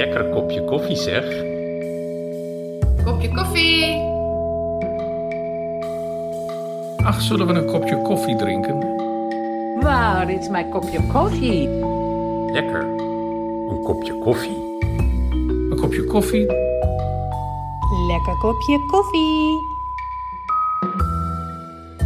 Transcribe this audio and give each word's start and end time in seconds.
Lekker 0.00 0.30
kopje 0.32 0.64
koffie 0.64 0.96
zeg. 0.96 1.24
Kopje 3.04 3.28
koffie. 3.28 3.84
Ach, 7.04 7.20
zullen 7.20 7.46
we 7.46 7.52
een 7.52 7.66
kopje 7.66 8.02
koffie 8.02 8.36
drinken? 8.36 8.78
Waar 9.82 10.30
is 10.30 10.48
mijn 10.48 10.68
kopje 10.68 11.00
koffie? 11.12 11.68
Lekker. 12.52 12.82
Een 13.68 13.82
kopje 13.82 14.18
koffie. 14.18 14.78
Een 15.70 15.78
kopje 15.80 16.04
koffie? 16.04 16.46
Lekker 18.08 18.36
kopje 18.40 18.78
koffie. 18.90 19.58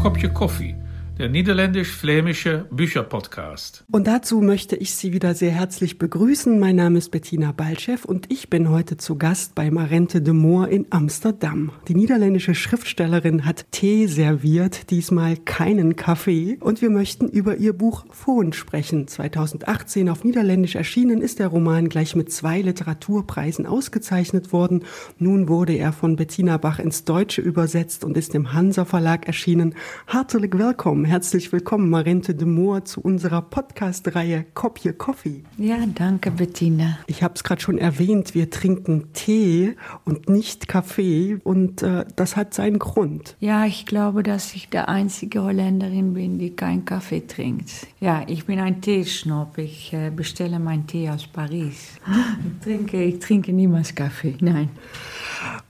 Kopje 0.03 0.33
koffie. 0.33 0.84
Der 1.17 1.29
niederländisch-flämische 1.29 2.67
Bücherpodcast. 2.73 3.85
Und 3.93 4.09
dazu 4.09 4.41
möchte 4.41 4.75
ich 4.75 4.97
Sie 4.97 5.13
wieder 5.13 5.35
sehr 5.35 5.53
herzlich 5.53 5.97
begrüßen. 5.97 6.59
Mein 6.59 6.75
Name 6.75 6.99
ist 6.99 7.13
Bettina 7.13 7.53
Balchev 7.53 8.05
und 8.05 8.33
ich 8.33 8.51
bin 8.51 8.69
heute 8.69 8.97
zu 8.97 9.17
Gast 9.17 9.55
bei 9.55 9.71
Marente 9.71 10.21
de 10.21 10.35
Moor 10.35 10.67
in 10.67 10.87
Amsterdam. 10.91 11.71
Die 11.87 11.95
niederländische 11.95 12.57
Schriftstellerin 12.57 13.45
hat 13.45 13.67
Tee 13.71 14.09
serviert, 14.09 14.91
diesmal 14.91 15.37
keinen 15.37 15.95
Kaffee. 15.95 16.59
Und 16.59 16.83
wir 16.83 16.91
möchten 16.91 17.29
über 17.29 17.59
ihr 17.59 17.75
Buch 17.75 18.07
Phon 18.11 18.53
sprechen. 18.53 19.07
2018 19.07 20.09
auf 20.09 20.25
Niederländisch 20.25 20.75
erschienen 20.75 21.21
ist 21.23 21.39
der 21.39 21.47
Roman 21.47 21.89
gleich 21.89 22.17
mit 22.17 22.33
zwei 22.33 22.61
Literaturpreisen 22.61 23.67
ausgezeichnet 23.67 24.53
worden. 24.53 24.83
Nun 25.21 25.47
wurde 25.47 25.75
er 25.75 25.93
von 25.93 26.17
Bettina 26.17 26.57
Bach 26.57 26.81
ins 26.81 27.05
Deutsche 27.05 27.41
übersetzt 27.41 28.05
und 28.05 28.17
ist 28.17 28.35
im 28.35 28.53
Hansa 28.53 28.85
Verlag 28.85 29.29
erschienen. 29.29 29.77
Hartelijk 30.09 30.59
willkommen. 30.59 31.04
Herzlich 31.05 31.53
willkommen, 31.53 31.91
Marente 31.91 32.35
de 32.35 32.47
Moor, 32.47 32.85
zu 32.85 33.01
unserer 33.01 33.43
Podcast-Reihe 33.43 34.47
Kopje 34.55 34.93
Coffee. 34.93 35.43
Ja, 35.59 35.77
danke, 35.95 36.31
Bettina. 36.31 36.99
Ich 37.07 37.23
habe 37.23 37.35
es 37.35 37.45
gerade 37.45 37.61
schon 37.61 37.79
erwähnt, 37.79 38.35
wir 38.35 38.49
trinken 38.51 39.13
Tee 39.13 39.77
und 40.05 40.29
nicht 40.29 40.67
Kaffee 40.67 41.39
und 41.45 41.83
äh, 41.83 42.05
das 42.17 42.37
hat 42.37 42.55
seinen 42.55 42.79
Grund. 42.79 43.37
Ja, 43.41 43.67
ich 43.67 43.87
glaube, 43.87 44.23
dass 44.23 44.55
ich 44.55 44.69
der 44.71 44.89
einzige 44.89 45.43
Holländerin 45.43 46.15
bin, 46.15 46.39
die 46.39 46.57
keinen 46.57 46.85
Kaffee 46.85 47.27
trinkt. 47.27 47.71
Ja, 48.01 48.23
ich 48.27 48.47
bin 48.47 48.59
ein 48.59 48.81
Teeschnob. 48.81 49.59
Ich 49.59 49.93
äh, 49.93 50.11
bestelle 50.11 50.59
meinen 50.59 50.87
Tee 50.87 51.11
aus 51.11 51.27
Paris. 51.27 51.99
Ich 52.65 52.65
trinke, 52.65 53.03
ich 53.03 53.19
trinke 53.19 53.53
niemals 53.53 53.95
Kaffee, 53.95 54.37
nein. 54.41 54.71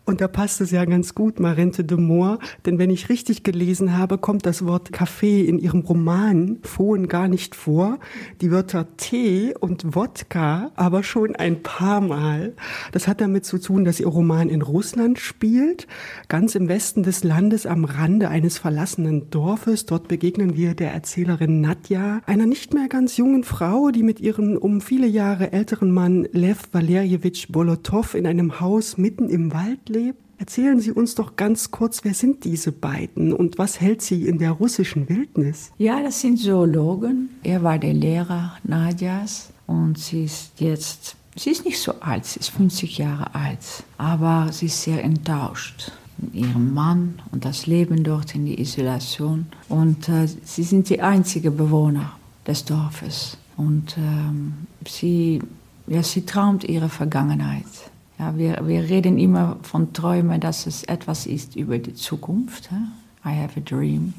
Und 0.06 0.20
da 0.20 0.28
passt 0.28 0.60
es 0.60 0.70
ja 0.70 0.84
ganz 0.84 1.14
gut, 1.14 1.41
Marente 1.41 1.83
de 1.83 1.97
Moor, 1.97 2.38
denn 2.66 2.78
wenn 2.78 2.91
ich 2.91 3.08
richtig 3.08 3.42
gelesen 3.42 3.97
habe, 3.97 4.19
kommt 4.19 4.44
das 4.44 4.66
Wort 4.66 4.92
Kaffee 4.92 5.42
in 5.46 5.58
ihrem 5.58 5.80
Roman 5.80 6.58
Fohlen 6.62 7.08
gar 7.08 7.27
nicht 7.27 7.55
vor. 7.55 7.98
Die 8.42 8.50
Wörter 8.50 8.98
Tee 8.98 9.55
und 9.58 9.94
Wodka 9.94 10.72
aber 10.77 11.02
schon 11.02 11.34
ein 11.36 11.62
paar 11.62 12.02
Mal. 12.02 12.52
Das 12.92 13.08
hat 13.08 13.22
damit 13.22 13.46
zu 13.46 13.58
tun, 13.58 13.86
dass 13.86 13.98
ihr 13.98 14.06
Roman 14.06 14.50
in 14.50 14.61
Russland 14.61 15.19
spielt, 15.19 15.86
ganz 16.28 16.55
im 16.55 16.68
Westen 16.68 17.02
des 17.02 17.24
Landes 17.24 17.64
am 17.64 17.86
Rande 17.86 18.28
eines 18.28 18.58
verlassenen 18.58 19.30
Dorfes. 19.30 19.86
Dort 19.86 20.08
begegnen 20.08 20.55
wir 20.55 20.74
der 20.74 20.92
Erzählerin 20.92 21.62
Nadja, 21.62 22.20
einer 22.27 22.44
nicht 22.44 22.74
mehr 22.74 22.89
ganz 22.89 23.16
jungen 23.16 23.42
Frau, 23.42 23.91
die 23.91 24.02
mit 24.02 24.20
ihrem 24.20 24.58
um 24.58 24.83
viele 24.83 25.06
Jahre 25.06 25.52
älteren 25.52 25.91
Mann 25.91 26.28
Lev 26.33 26.58
Valerjewitsch 26.72 27.48
Bolotov 27.50 28.14
in 28.14 28.27
einem 28.27 28.61
Haus 28.61 28.98
mitten 28.98 29.30
im 29.30 29.55
Wald 29.55 29.94
lebt. 29.95 30.19
Erzählen 30.39 30.81
Sie 30.81 30.92
uns 30.92 31.14
doch 31.14 31.37
ganz 31.37 31.70
kurz, 31.70 32.05
wer 32.05 32.12
sind 32.12 32.45
diese 32.45 32.73
beiden 32.73 33.33
und 33.33 33.56
was 33.56 33.81
hält 33.81 34.03
sie 34.03 34.27
in 34.27 34.39
der 34.39 34.51
russischen 34.51 35.09
Wildnis? 35.09 35.70
Ja, 35.78 36.03
das 36.03 36.20
sind 36.20 36.39
Zoologen. 36.39 37.31
Er 37.45 37.62
war 37.62 37.78
der 37.78 37.95
Lehrer 37.95 38.56
Nadjas 38.64 39.51
und 39.67 39.97
sie 39.97 40.25
ist 40.25 40.53
jetzt, 40.59 41.17
sie 41.36 41.51
ist 41.51 41.64
nicht 41.64 41.81
so 41.81 41.95
alt, 42.01 42.27
sie 42.27 42.41
ist 42.41 42.51
50 42.51 42.98
Jahre 42.98 43.34
alt, 43.34 43.84
aber 43.97 44.53
sie 44.53 44.67
ist 44.67 44.83
sehr 44.83 45.03
enttäuscht. 45.05 45.92
Ihren 46.33 46.75
Mann 46.75 47.20
und 47.33 47.45
das 47.45 47.67
Leben 47.67 48.05
dort 48.05 48.34
in 48.34 48.47
die 48.47 48.61
Isolation. 48.61 49.47
Und 49.68 50.08
äh, 50.08 50.29
sie 50.45 50.63
sind 50.63 50.89
die 50.89 51.01
einzigen 51.01 51.57
Bewohner 51.57 52.13
des 52.47 52.64
Dorfes. 52.64 53.36
Und 53.57 53.97
ähm, 53.98 54.55
sie, 54.86 55.41
ja, 55.86 56.02
sie 56.02 56.24
träumt 56.24 56.64
ihre 56.64 56.89
Vergangenheit. 56.89 57.64
Ja, 58.19 58.36
wir, 58.36 58.67
wir 58.67 58.89
reden 58.89 59.19
immer 59.19 59.58
von 59.63 59.92
Träumen, 59.92 60.41
dass 60.41 60.67
es 60.67 60.85
etwas 60.85 61.27
ist 61.27 61.57
über 61.57 61.79
die 61.79 61.95
Zukunft. 61.95 62.70
I 63.25 63.30
have 63.30 63.58
a 63.58 63.63
dream. 63.63 64.14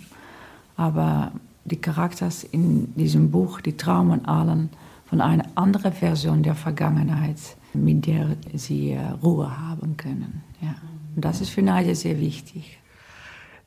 Aber 0.76 1.32
die 1.64 1.78
Charakters 1.78 2.44
in 2.44 2.94
diesem 2.96 3.32
Buch, 3.32 3.62
die 3.62 3.78
träumen 3.78 4.26
allen 4.26 4.70
von 5.06 5.22
einer 5.22 5.46
anderen 5.56 5.94
Version 5.94 6.44
der 6.44 6.56
Vergangenheit, 6.56 7.38
mit 7.74 8.06
der 8.06 8.36
sie 8.54 8.92
äh, 8.92 9.02
Ruhe 9.24 9.58
haben 9.58 9.96
können. 9.98 10.44
Ja. 10.62 10.76
Und 11.16 11.24
das 11.24 11.42
ist 11.42 11.50
für 11.50 11.62
Nadia 11.62 11.96
sehr 11.96 12.20
wichtig. 12.20 12.80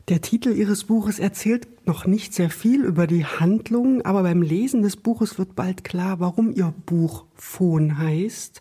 Der 0.08 0.20
Titel 0.22 0.50
Ihres 0.50 0.84
Buches 0.84 1.18
erzählt 1.18 1.86
noch 1.86 2.06
nicht 2.06 2.32
sehr 2.32 2.50
viel 2.50 2.82
über 2.84 3.06
die 3.06 3.26
Handlung, 3.26 4.02
aber 4.02 4.22
beim 4.22 4.42
Lesen 4.42 4.82
des 4.82 4.96
Buches 4.96 5.38
wird 5.38 5.54
bald 5.54 5.84
klar, 5.84 6.18
warum 6.18 6.52
Ihr 6.54 6.72
Buch 6.86 7.24
Phon 7.34 7.98
heißt. 7.98 8.60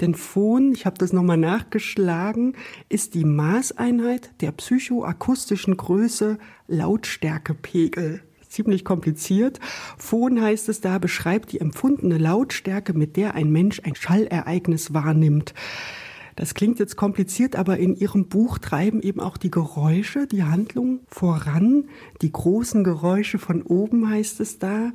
Denn 0.00 0.14
Phon, 0.14 0.72
ich 0.72 0.86
habe 0.86 0.98
das 0.98 1.12
nochmal 1.12 1.36
nachgeschlagen, 1.36 2.54
ist 2.88 3.14
die 3.14 3.24
Maßeinheit 3.24 4.30
der 4.40 4.52
psychoakustischen 4.52 5.76
Größe 5.76 6.38
Lautstärkepegel. 6.68 8.22
Ziemlich 8.48 8.84
kompliziert. 8.84 9.60
Phon 9.98 10.40
heißt 10.40 10.68
es 10.68 10.80
da, 10.80 10.98
beschreibt 10.98 11.52
die 11.52 11.60
empfundene 11.60 12.16
Lautstärke, 12.16 12.94
mit 12.94 13.16
der 13.16 13.34
ein 13.34 13.50
Mensch 13.50 13.80
ein 13.84 13.94
Schallereignis 13.94 14.94
wahrnimmt. 14.94 15.52
Das 16.38 16.54
klingt 16.54 16.78
jetzt 16.78 16.94
kompliziert, 16.94 17.56
aber 17.56 17.78
in 17.78 17.96
Ihrem 17.96 18.28
Buch 18.28 18.58
treiben 18.58 19.02
eben 19.02 19.18
auch 19.18 19.38
die 19.38 19.50
Geräusche 19.50 20.28
die 20.28 20.44
Handlung 20.44 21.00
voran. 21.08 21.88
Die 22.22 22.30
großen 22.30 22.84
Geräusche 22.84 23.40
von 23.40 23.62
oben 23.62 24.08
heißt 24.08 24.38
es 24.38 24.60
da. 24.60 24.92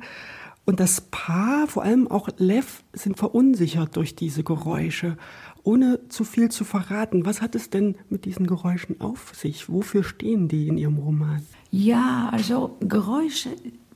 Und 0.66 0.80
das 0.80 1.02
Paar, 1.02 1.66
vor 1.66 1.82
allem 1.82 2.10
auch 2.10 2.28
Lev, 2.38 2.82
sind 2.92 3.18
verunsichert 3.18 3.96
durch 3.96 4.16
diese 4.16 4.44
Geräusche. 4.44 5.18
Ohne 5.62 6.00
zu 6.08 6.24
viel 6.24 6.50
zu 6.50 6.64
verraten, 6.64 7.26
was 7.26 7.42
hat 7.42 7.54
es 7.54 7.70
denn 7.70 7.96
mit 8.08 8.24
diesen 8.24 8.46
Geräuschen 8.46 9.00
auf 9.00 9.32
sich? 9.34 9.68
Wofür 9.68 10.04
stehen 10.04 10.48
die 10.48 10.68
in 10.68 10.78
Ihrem 10.78 10.98
Roman? 10.98 11.42
Ja, 11.70 12.28
also 12.32 12.76
Geräusche, 12.80 13.50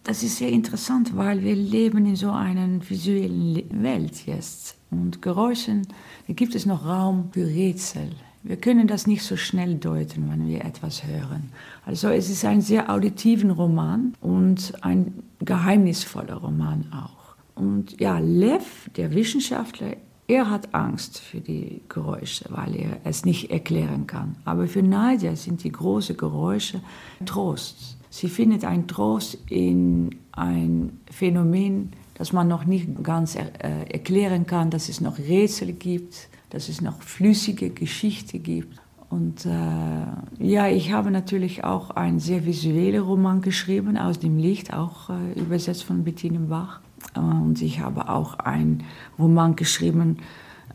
das 0.05 0.23
ist 0.23 0.37
sehr 0.37 0.51
interessant, 0.51 1.17
weil 1.17 1.43
wir 1.43 1.55
leben 1.55 2.05
in 2.07 2.17
so 2.17 2.31
einer 2.31 2.69
visuellen 2.89 3.83
Welt 3.83 4.27
jetzt. 4.27 4.77
Und 4.91 5.23
Geräuschen, 5.23 5.87
da 6.27 6.33
gibt 6.33 6.55
es 6.55 6.67
noch 6.67 6.87
Raum 6.87 7.31
für 7.33 7.47
Rätsel. 7.47 8.11
Wir 8.49 8.57
können 8.57 8.89
das 8.89 9.07
nicht 9.07 9.25
so 9.25 9.37
schnell 9.37 9.75
deuten, 9.75 10.31
wenn 10.31 10.49
wir 10.49 10.65
etwas 10.65 11.05
hören. 11.05 11.53
Also 11.85 12.09
es 12.09 12.31
ist 12.31 12.47
ein 12.47 12.63
sehr 12.63 12.89
auditiven 12.89 13.51
Roman 13.51 14.15
und 14.23 14.73
ein 14.81 15.23
geheimnisvoller 15.41 16.37
Roman 16.37 16.91
auch. 16.91 17.37
Und 17.55 18.01
ja, 18.01 18.19
Lev, 18.21 18.89
der 18.97 19.15
Wissenschaftler, 19.15 19.97
er 20.27 20.49
hat 20.49 20.75
Angst 20.75 21.19
für 21.19 21.41
die 21.41 21.83
Geräusche, 21.91 22.47
weil 22.49 22.75
er 22.75 23.01
es 23.05 23.27
nicht 23.27 23.51
erklären 23.51 24.07
kann. 24.07 24.37
Aber 24.47 24.67
für 24.67 24.83
Nadia 24.83 25.37
sind 25.37 25.63
die 25.63 25.73
großen 25.73 26.17
Geräusche 26.17 26.81
Trost. 27.27 27.99
Sie 28.09 28.29
findet 28.29 28.65
einen 28.65 28.87
Trost 28.87 29.37
in 29.51 30.17
ein 30.33 31.01
Phänomen, 31.11 31.93
das 32.15 32.33
man 32.33 32.49
noch 32.49 32.65
nicht 32.65 32.89
ganz 33.03 33.37
äh, 33.37 33.45
erklären 33.91 34.47
kann, 34.47 34.71
dass 34.71 34.89
es 34.89 35.03
noch 35.03 35.19
Rätsel 35.19 35.75
gibt, 35.75 36.31
dass 36.51 36.69
es 36.69 36.81
noch 36.81 37.03
flüssige 37.03 37.71
Geschichte 37.71 38.39
gibt. 38.39 38.81
Und 39.11 39.47
äh, 39.47 40.45
ja, 40.45 40.69
ich 40.69 40.93
habe 40.93 41.11
natürlich 41.11 41.65
auch 41.65 41.91
einen 41.91 42.21
sehr 42.21 42.45
visuellen 42.45 43.03
Roman 43.03 43.41
geschrieben, 43.41 43.97
aus 43.97 44.19
dem 44.19 44.37
Licht, 44.37 44.75
auch 44.75 45.09
äh, 45.09 45.41
übersetzt 45.41 45.85
von 45.85 46.05
Bettine 46.05 46.39
Bach. 46.41 46.81
Und 47.15 47.63
ich 47.63 47.81
habe 47.81 48.09
auch 48.11 48.35
einen 48.39 48.85
Roman 49.19 49.57
geschrieben, 49.57 50.19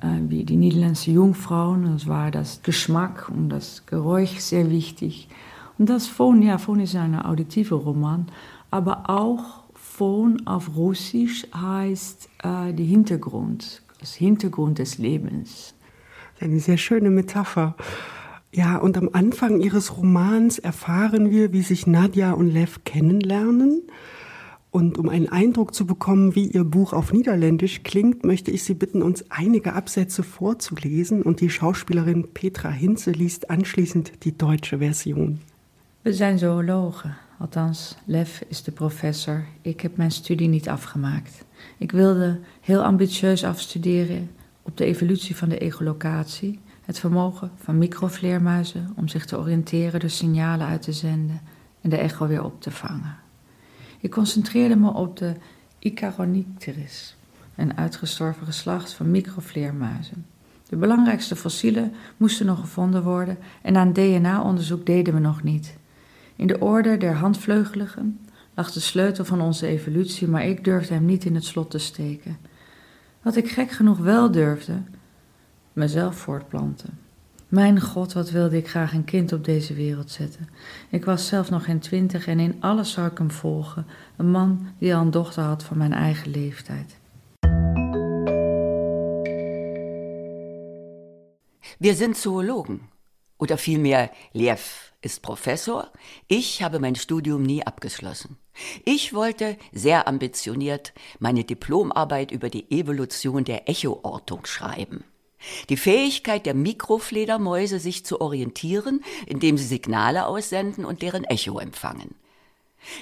äh, 0.01 0.07
wie 0.29 0.45
die 0.45 0.55
niederländische 0.55 1.11
Jungfrauen. 1.11 1.93
Das 1.93 2.07
war 2.07 2.31
das 2.31 2.63
Geschmack 2.63 3.29
und 3.29 3.49
das 3.49 3.85
Geräusch 3.85 4.39
sehr 4.39 4.71
wichtig. 4.71 5.27
Und 5.77 5.89
das 5.89 6.07
Phon, 6.07 6.41
ja, 6.41 6.57
Phon 6.57 6.79
ist 6.79 6.95
ein 6.95 7.19
auditiver 7.19 7.75
Roman, 7.75 8.27
aber 8.71 9.09
auch 9.11 9.63
Phon 9.75 10.41
auf 10.47 10.75
Russisch 10.75 11.45
heißt 11.55 12.29
äh, 12.39 12.73
der 12.73 12.85
Hintergrund, 12.85 13.82
das 14.03 14.15
Hintergrund 14.15 14.79
des 14.79 14.97
Lebens. 14.97 15.75
Eine 16.41 16.59
sehr 16.59 16.75
schöne 16.75 17.09
Metapher. 17.09 17.75
Ja, 18.51 18.75
und 18.75 18.97
am 18.97 19.09
Anfang 19.13 19.61
ihres 19.61 19.97
Romans 19.97 20.59
erfahren 20.59 21.31
wir, 21.31 21.53
wie 21.53 21.61
sich 21.61 21.87
Nadja 21.87 22.33
und 22.33 22.49
Lev 22.49 22.81
kennenlernen. 22.83 23.81
Und 24.71 24.97
um 24.97 25.07
einen 25.07 25.29
Eindruck 25.29 25.73
zu 25.73 25.85
bekommen, 25.85 26.35
wie 26.35 26.47
ihr 26.47 26.65
Buch 26.65 26.91
auf 26.91 27.13
Niederländisch 27.13 27.83
klingt, 27.83 28.25
möchte 28.25 28.51
ich 28.51 28.65
Sie 28.65 28.73
bitten, 28.73 29.01
uns 29.01 29.23
einige 29.29 29.71
Absätze 29.71 30.21
vorzulesen. 30.21 31.21
Und 31.21 31.39
die 31.39 31.49
Schauspielerin 31.49 32.27
Petra 32.33 32.71
Hinze 32.71 33.11
liest 33.11 33.49
anschließend 33.49 34.25
die 34.25 34.37
deutsche 34.37 34.79
Version. 34.79 35.39
We 36.01 36.13
zijn 36.13 36.37
zoologen. 36.37 37.15
Althans, 37.39 37.95
Lev 38.05 38.41
is 38.47 38.63
de 38.63 38.71
professor. 38.71 39.45
Ik 39.61 39.81
heb 39.81 39.97
mijn 39.97 40.11
studie 40.11 40.47
niet 40.47 40.69
afgemaakt. 40.69 41.45
Ik 41.77 41.91
wilde 41.91 42.39
heel 42.61 42.83
ambitieus 42.83 43.43
afstuderen 43.43 44.31
op 44.61 44.77
de 44.77 44.85
evolutie 44.85 45.35
van 45.35 45.49
de 45.49 45.57
echolocatie, 45.57 46.59
het 46.81 46.99
vermogen 46.99 47.51
van 47.55 47.77
microvleermuizen 47.77 48.93
om 48.95 49.07
zich 49.07 49.25
te 49.25 49.37
oriënteren 49.37 49.99
door 49.99 50.09
signalen 50.09 50.67
uit 50.67 50.81
te 50.81 50.93
zenden 50.93 51.41
en 51.81 51.89
de 51.89 51.97
echo 51.97 52.27
weer 52.27 52.43
op 52.43 52.61
te 52.61 52.71
vangen. 52.71 53.17
Ik 53.99 54.11
concentreerde 54.11 54.75
me 54.75 54.93
op 54.93 55.17
de 55.17 55.33
Icaronicteris, 55.79 57.15
een 57.55 57.77
uitgestorven 57.77 58.45
geslacht 58.45 58.93
van 58.93 59.11
microvleermuizen. 59.11 60.25
De 60.69 60.75
belangrijkste 60.75 61.35
fossielen 61.35 61.93
moesten 62.17 62.45
nog 62.45 62.59
gevonden 62.59 63.03
worden 63.03 63.37
en 63.61 63.77
aan 63.77 63.93
DNA-onderzoek 63.93 64.85
deden 64.85 65.13
we 65.13 65.19
nog 65.19 65.43
niet. 65.43 65.77
In 66.35 66.47
de 66.47 66.59
orde 66.59 66.97
der 66.97 67.15
handvleugeligen 67.15 68.19
lag 68.55 68.71
de 68.71 68.79
sleutel 68.79 69.25
van 69.25 69.41
onze 69.41 69.67
evolutie, 69.67 70.27
maar 70.27 70.45
ik 70.45 70.63
durfde 70.63 70.93
hem 70.93 71.05
niet 71.05 71.25
in 71.25 71.35
het 71.35 71.45
slot 71.45 71.71
te 71.71 71.77
steken. 71.77 72.37
Wat 73.21 73.35
ik 73.35 73.51
gek 73.51 73.71
genoeg 73.71 73.97
wel 73.97 74.31
durfde, 74.31 74.81
mezelf 75.73 76.15
voortplanten. 76.15 76.99
Mijn 77.47 77.81
god, 77.81 78.13
wat 78.13 78.29
wilde 78.29 78.57
ik 78.57 78.69
graag 78.69 78.93
een 78.93 79.03
kind 79.03 79.33
op 79.33 79.45
deze 79.45 79.73
wereld 79.73 80.11
zetten. 80.11 80.49
Ik 80.89 81.05
was 81.05 81.27
zelf 81.27 81.49
nog 81.49 81.63
geen 81.63 81.79
twintig 81.79 82.27
en 82.27 82.39
in 82.39 82.55
alles 82.59 82.91
zou 82.91 83.07
ik 83.07 83.17
hem 83.17 83.31
volgen. 83.31 83.85
Een 84.17 84.31
man 84.31 84.67
die 84.77 84.95
al 84.95 85.01
een 85.01 85.11
dochter 85.11 85.43
had 85.43 85.63
van 85.63 85.77
mijn 85.77 85.93
eigen 85.93 86.31
leeftijd. 86.31 87.01
Wir 91.79 91.95
sind 91.95 92.17
Zoologen. 92.17 92.89
Oder 93.37 93.57
vielmehr, 93.57 94.09
Lev 94.31 94.93
ist 95.01 95.21
Professor. 95.21 95.91
Ich 96.27 96.61
habe 96.61 96.79
mein 96.79 96.95
Studium 96.95 97.41
nie 97.43 97.65
abgeschlossen. 97.65 98.42
Ich 98.85 99.13
wollte 99.13 99.57
sehr 99.71 100.07
ambitioniert 100.07 100.93
meine 101.19 101.43
Diplomarbeit 101.43 102.31
über 102.31 102.49
die 102.49 102.69
Evolution 102.71 103.43
der 103.43 103.67
Echoortung 103.67 104.45
schreiben. 104.45 105.03
Die 105.69 105.77
Fähigkeit 105.77 106.45
der 106.45 106.53
Mikrofledermäuse, 106.53 107.79
sich 107.79 108.05
zu 108.05 108.21
orientieren, 108.21 109.03
indem 109.25 109.57
sie 109.57 109.65
Signale 109.65 110.25
aussenden 110.25 110.85
und 110.85 111.01
deren 111.01 111.25
Echo 111.25 111.59
empfangen. 111.59 112.15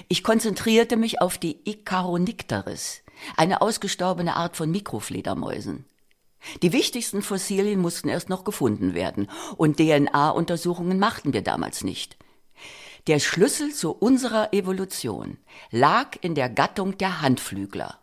Ich 0.08 0.22
konzentrierte 0.22 0.96
mich 0.96 1.20
auf 1.20 1.38
die 1.38 1.58
Icaronicteris, 1.64 3.02
eine 3.36 3.62
ausgestorbene 3.62 4.36
Art 4.36 4.56
von 4.56 4.70
Mikrofledermäusen. 4.70 5.84
Die 6.62 6.72
wichtigsten 6.72 7.22
Fossilien 7.22 7.80
mussten 7.80 8.08
erst 8.08 8.28
noch 8.28 8.44
gefunden 8.44 8.94
werden, 8.94 9.28
und 9.56 9.76
DNA-Untersuchungen 9.76 10.98
machten 10.98 11.32
wir 11.32 11.42
damals 11.42 11.84
nicht. 11.84 12.16
Der 13.08 13.18
Schlüssel 13.18 13.74
zu 13.74 13.92
unserer 13.92 14.52
Evolution 14.52 15.38
lag 15.70 16.16
in 16.20 16.34
der 16.36 16.48
Gattung 16.48 16.96
der 16.98 17.20
Handflügler. 17.20 17.98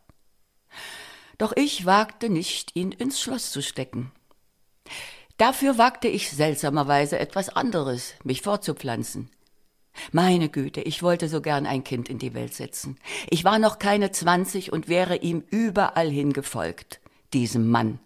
Doch 1.38 1.54
ich 1.56 1.86
wagte 1.86 2.30
nicht, 2.30 2.75
ihn 2.75 2.92
ins 2.92 3.22
Schloss 3.22 3.51
zu 3.51 3.62
stecken. 3.62 4.12
Dafür 5.38 5.78
wagte 5.78 6.10
ich 6.10 6.30
seltsamerweise 6.30 7.18
etwas 7.18 7.48
anderes, 7.48 8.16
mich 8.25 8.42
fortzupflanzen. 8.42 9.30
Meine 10.12 10.50
Güte, 10.50 10.81
ich 10.81 11.01
wollte 11.01 11.30
so 11.30 11.42
gern 11.42 11.66
ein 11.66 11.86
Kind 11.86 12.10
in 12.10 12.19
die 12.19 12.34
Welt 12.34 12.54
setzen. 12.54 13.00
Ich 13.30 13.46
war 13.46 13.57
noch 13.57 13.80
keine 13.80 14.12
zwanzig 14.12 14.74
und 14.74 14.90
wäre 14.90 15.16
ihm 15.16 15.46
überall 15.50 16.10
hingefolgt, 16.10 17.00
diesem 17.34 17.69
Mann, 17.69 18.00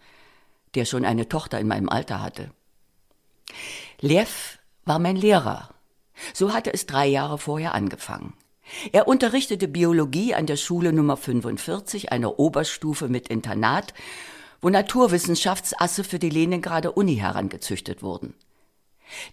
der 0.76 0.86
schon 0.86 1.06
eine 1.06 1.28
Tochter 1.28 1.60
in 1.60 1.68
meinem 1.68 1.90
Alter 1.90 2.22
hatte. 2.22 2.52
Lev 4.00 4.60
war 4.86 5.00
mein 5.00 5.16
Lehrer. 5.16 5.73
So 6.34 6.54
hatte 6.54 6.74
es 6.74 6.86
drei 6.86 7.08
Jahre 7.08 7.38
vorher 7.38 7.76
angefangen. 7.76 8.34
Er 8.92 9.08
unterrichtete 9.08 9.68
Biologie 9.68 10.34
an 10.34 10.46
der 10.46 10.56
Schule 10.56 10.94
Nummer 10.94 11.18
45, 11.18 12.12
einer 12.12 12.40
Oberstufe 12.40 13.10
mit 13.10 13.28
Internat, 13.28 13.94
wo 14.62 14.70
Naturwissenschaftsasse 14.70 16.04
für 16.04 16.20
die 16.20 16.30
Leningrader 16.30 16.96
Uni 16.96 17.18
herangezüchtet 17.18 18.02
wurden. 18.02 18.34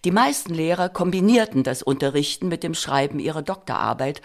Die 0.03 0.11
meisten 0.11 0.53
Lehrer 0.53 0.89
kombinierten 0.89 1.63
das 1.63 1.81
Unterrichten 1.81 2.49
mit 2.49 2.63
dem 2.63 2.73
Schreiben 2.73 3.19
ihrer 3.19 3.41
Doktorarbeit 3.41 4.21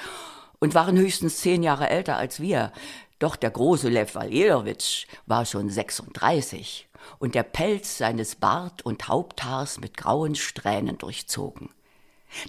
und 0.59 0.75
waren 0.75 0.99
höchstens 0.99 1.39
zehn 1.39 1.63
Jahre 1.63 1.89
älter 1.89 2.17
als 2.17 2.41
wir. 2.41 2.73
Doch 3.19 3.37
der 3.37 3.51
große 3.51 3.89
Lev 3.89 4.15
Valjewitsch 4.15 5.07
war 5.27 5.47
schon 5.47 5.71
36 5.71 6.89
und 7.19 7.35
der 7.35 7.45
Pelz 7.45 7.99
seines 7.99 8.35
Bart- 8.35 8.83
und 8.83 9.09
Haupthaars 9.09 9.79
mit 9.81 9.97
grauen 9.97 10.35
Strähnen 10.35 10.99
durchzogen. 10.99 11.71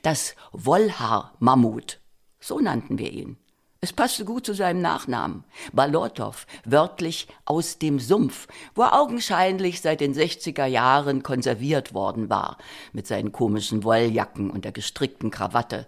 Das 0.04 0.36
Wollhaar-Mammut, 0.52 2.00
so 2.40 2.60
nannten 2.60 2.98
wir 2.98 3.12
ihn. 3.12 3.38
Es 3.80 3.94
passte 3.94 4.26
gut 4.26 4.46
zu 4.46 4.54
seinem 4.54 4.82
Nachnamen. 4.82 5.44
Balotov, 5.72 6.48
wörtlich 6.66 7.28
aus 7.46 7.78
dem 7.78 8.00
Sumpf, 8.00 8.48
wo 8.74 8.82
er 8.82 9.00
augenscheinlich 9.00 9.82
seit 9.82 10.02
den 10.02 10.16
60er 10.16 10.66
Jahren 10.66 11.22
konserviert 11.22 11.94
worden 11.94 12.30
war, 12.30 12.58
mit 12.92 13.06
seinen 13.06 13.32
komischen 13.32 13.84
Wolljacken 13.84 14.50
und 14.50 14.66
der 14.66 14.72
gestrickten 14.72 15.30
Krawatte. 15.30 15.86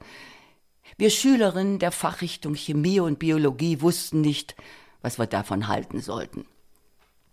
Wir 0.97 1.09
Schülerinnen 1.09 1.79
der 1.79 1.91
Fachrichtung 1.91 2.53
Chemie 2.53 2.99
und 2.99 3.19
Biologie 3.19 3.81
wussten 3.81 4.21
nicht, 4.21 4.55
was 5.01 5.17
wir 5.17 5.27
davon 5.27 5.67
halten 5.67 5.99
sollten. 5.99 6.45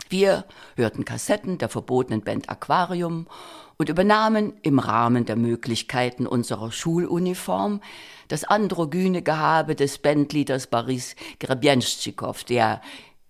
Wir 0.08 0.44
hörten 0.76 1.04
Kassetten 1.04 1.58
der 1.58 1.68
verbotenen 1.68 2.22
Band 2.22 2.48
Aquarium 2.48 3.26
und 3.78 3.88
übernahmen 3.88 4.55
im 4.62 4.78
Rahmen 4.78 5.25
der 5.25 5.37
Möglichkeiten 5.37 6.26
unserer 6.26 6.73
Schuluniform 6.73 7.81
das 8.28 8.44
androgyne 8.44 9.23
Gehabe 9.23 9.75
des 9.75 9.99
Bandleaders 9.99 10.67
Boris 10.67 11.14
Grebjenschikow, 11.38 12.43
der 12.44 12.81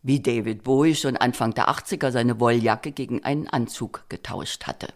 wie 0.02 0.20
David 0.20 0.62
Bowie 0.62 0.94
schon 0.94 1.16
Anfang 1.16 1.52
der 1.52 1.68
80er 1.68 2.12
seine 2.12 2.38
Wolljacke 2.38 2.92
gegen 2.92 3.24
einen 3.24 3.48
Anzug 3.48 4.04
getauscht 4.08 4.66
hatte. 4.66 4.88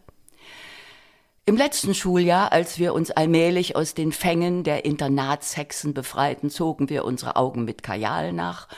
Im 1.46 1.56
letzten 1.56 1.94
Schuljahr, 1.94 2.52
als 2.52 2.78
wir 2.78 2.94
uns 2.94 3.10
allmählich 3.10 3.74
aus 3.74 3.94
den 3.94 4.12
Fängen 4.12 4.62
der 4.62 4.84
Internatshexen 4.84 5.94
befreiten, 5.94 6.48
zogen 6.48 6.88
wir 6.88 7.04
unsere 7.04 7.34
Augen 7.34 7.64
mit 7.64 7.82
Kajal 7.82 8.32
nach 8.32 8.68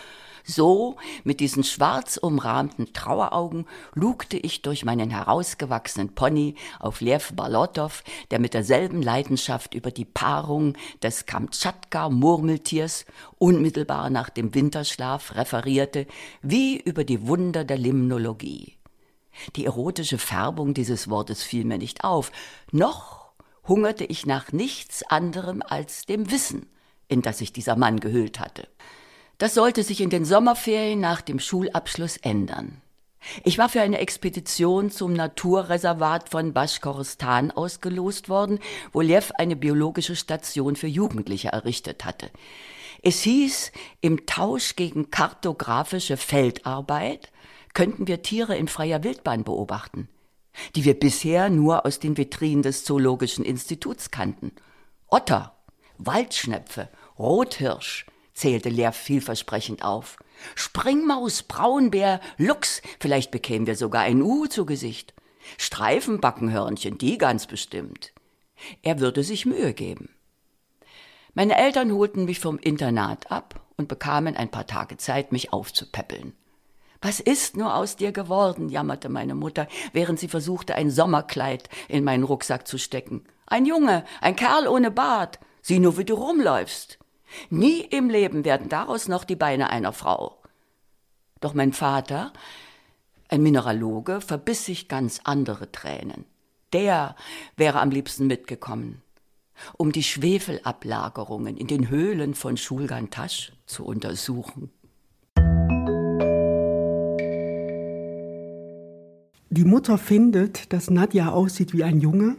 so, 0.44 0.96
mit 1.24 1.40
diesen 1.40 1.64
schwarz 1.64 2.16
umrahmten 2.16 2.92
Traueraugen, 2.92 3.66
lugte 3.94 4.36
ich 4.36 4.62
durch 4.62 4.84
meinen 4.84 5.10
herausgewachsenen 5.10 6.14
Pony 6.14 6.56
auf 6.80 7.00
Lev 7.00 7.32
Balotov, 7.34 8.02
der 8.30 8.38
mit 8.38 8.54
derselben 8.54 9.02
Leidenschaft 9.02 9.74
über 9.74 9.90
die 9.90 10.04
Paarung 10.04 10.74
des 11.02 11.26
Kamtschatka-Murmeltiers 11.26 13.04
unmittelbar 13.38 14.10
nach 14.10 14.30
dem 14.30 14.54
Winterschlaf 14.54 15.34
referierte, 15.34 16.06
wie 16.42 16.78
über 16.80 17.04
die 17.04 17.26
Wunder 17.26 17.64
der 17.64 17.78
Limnologie. 17.78 18.78
Die 19.56 19.64
erotische 19.64 20.18
Färbung 20.18 20.74
dieses 20.74 21.08
Wortes 21.08 21.42
fiel 21.42 21.64
mir 21.64 21.78
nicht 21.78 22.04
auf, 22.04 22.32
noch 22.70 23.32
hungerte 23.66 24.04
ich 24.04 24.26
nach 24.26 24.52
nichts 24.52 25.02
anderem 25.04 25.62
als 25.66 26.04
dem 26.06 26.30
Wissen, 26.30 26.66
in 27.08 27.22
das 27.22 27.38
sich 27.38 27.52
dieser 27.52 27.76
Mann 27.76 28.00
gehüllt 28.00 28.40
hatte. 28.40 28.68
Das 29.42 29.54
sollte 29.54 29.82
sich 29.82 30.00
in 30.00 30.08
den 30.08 30.24
Sommerferien 30.24 31.00
nach 31.00 31.20
dem 31.20 31.40
Schulabschluss 31.40 32.16
ändern. 32.16 32.80
Ich 33.42 33.58
war 33.58 33.68
für 33.68 33.80
eine 33.80 33.98
Expedition 33.98 34.92
zum 34.92 35.14
Naturreservat 35.14 36.28
von 36.28 36.52
Baschkorstan 36.52 37.50
ausgelost 37.50 38.28
worden, 38.28 38.60
wo 38.92 39.00
Lev 39.00 39.32
eine 39.38 39.56
biologische 39.56 40.14
Station 40.14 40.76
für 40.76 40.86
Jugendliche 40.86 41.48
errichtet 41.48 42.04
hatte. 42.04 42.30
Es 43.02 43.22
hieß, 43.22 43.72
im 44.00 44.26
Tausch 44.26 44.76
gegen 44.76 45.10
kartografische 45.10 46.16
Feldarbeit 46.16 47.32
könnten 47.74 48.06
wir 48.06 48.22
Tiere 48.22 48.56
in 48.56 48.68
freier 48.68 49.02
Wildbahn 49.02 49.42
beobachten, 49.42 50.08
die 50.76 50.84
wir 50.84 50.94
bisher 50.94 51.50
nur 51.50 51.84
aus 51.84 51.98
den 51.98 52.16
Vitrinen 52.16 52.62
des 52.62 52.84
Zoologischen 52.84 53.44
Instituts 53.44 54.12
kannten. 54.12 54.52
Otter, 55.08 55.56
Waldschnepfe, 55.98 56.88
Rothirsch, 57.18 58.06
zählte 58.34 58.68
Lehr 58.68 58.92
vielversprechend 58.92 59.84
auf. 59.84 60.16
Springmaus, 60.54 61.42
Braunbär, 61.42 62.20
Luchs, 62.38 62.82
vielleicht 63.00 63.30
bekämen 63.30 63.66
wir 63.66 63.76
sogar 63.76 64.02
ein 64.02 64.22
U 64.22 64.46
zu 64.46 64.66
Gesicht. 64.66 65.14
Streifenbackenhörnchen, 65.58 66.98
die 66.98 67.18
ganz 67.18 67.46
bestimmt. 67.46 68.12
Er 68.82 69.00
würde 69.00 69.22
sich 69.22 69.46
Mühe 69.46 69.74
geben. 69.74 70.08
Meine 71.34 71.56
Eltern 71.56 71.92
holten 71.92 72.26
mich 72.26 72.40
vom 72.40 72.58
Internat 72.58 73.30
ab 73.30 73.60
und 73.76 73.88
bekamen 73.88 74.36
ein 74.36 74.50
paar 74.50 74.66
Tage 74.66 74.96
Zeit, 74.98 75.32
mich 75.32 75.52
aufzupäppeln. 75.52 76.34
Was 77.00 77.18
ist 77.18 77.56
nur 77.56 77.74
aus 77.74 77.96
dir 77.96 78.12
geworden? 78.12 78.68
jammerte 78.68 79.08
meine 79.08 79.34
Mutter, 79.34 79.66
während 79.92 80.20
sie 80.20 80.28
versuchte, 80.28 80.76
ein 80.76 80.90
Sommerkleid 80.90 81.68
in 81.88 82.04
meinen 82.04 82.22
Rucksack 82.22 82.68
zu 82.68 82.78
stecken. 82.78 83.24
Ein 83.46 83.66
Junge, 83.66 84.04
ein 84.20 84.36
Kerl 84.36 84.68
ohne 84.68 84.90
Bart. 84.90 85.40
Sieh 85.62 85.80
nur, 85.80 85.98
wie 85.98 86.04
du 86.04 86.14
rumläufst. 86.14 86.98
Nie 87.50 87.80
im 87.80 88.10
Leben 88.10 88.44
werden 88.44 88.68
daraus 88.68 89.08
noch 89.08 89.24
die 89.24 89.36
Beine 89.36 89.70
einer 89.70 89.92
Frau. 89.92 90.38
Doch 91.40 91.54
mein 91.54 91.72
Vater, 91.72 92.32
ein 93.28 93.42
Mineraloge, 93.42 94.20
verbiss 94.20 94.64
sich 94.64 94.88
ganz 94.88 95.20
andere 95.24 95.72
Tränen. 95.72 96.24
Der 96.72 97.16
wäre 97.56 97.80
am 97.80 97.90
liebsten 97.90 98.26
mitgekommen, 98.26 99.02
um 99.76 99.92
die 99.92 100.02
Schwefelablagerungen 100.02 101.56
in 101.56 101.66
den 101.66 101.88
Höhlen 101.88 102.34
von 102.34 102.56
Schulgantasch 102.56 103.52
zu 103.66 103.84
untersuchen. 103.84 104.70
Die 109.50 109.64
Mutter 109.64 109.98
findet, 109.98 110.72
dass 110.72 110.88
Nadja 110.88 111.30
aussieht 111.30 111.74
wie 111.74 111.84
ein 111.84 112.00
Junge 112.00 112.36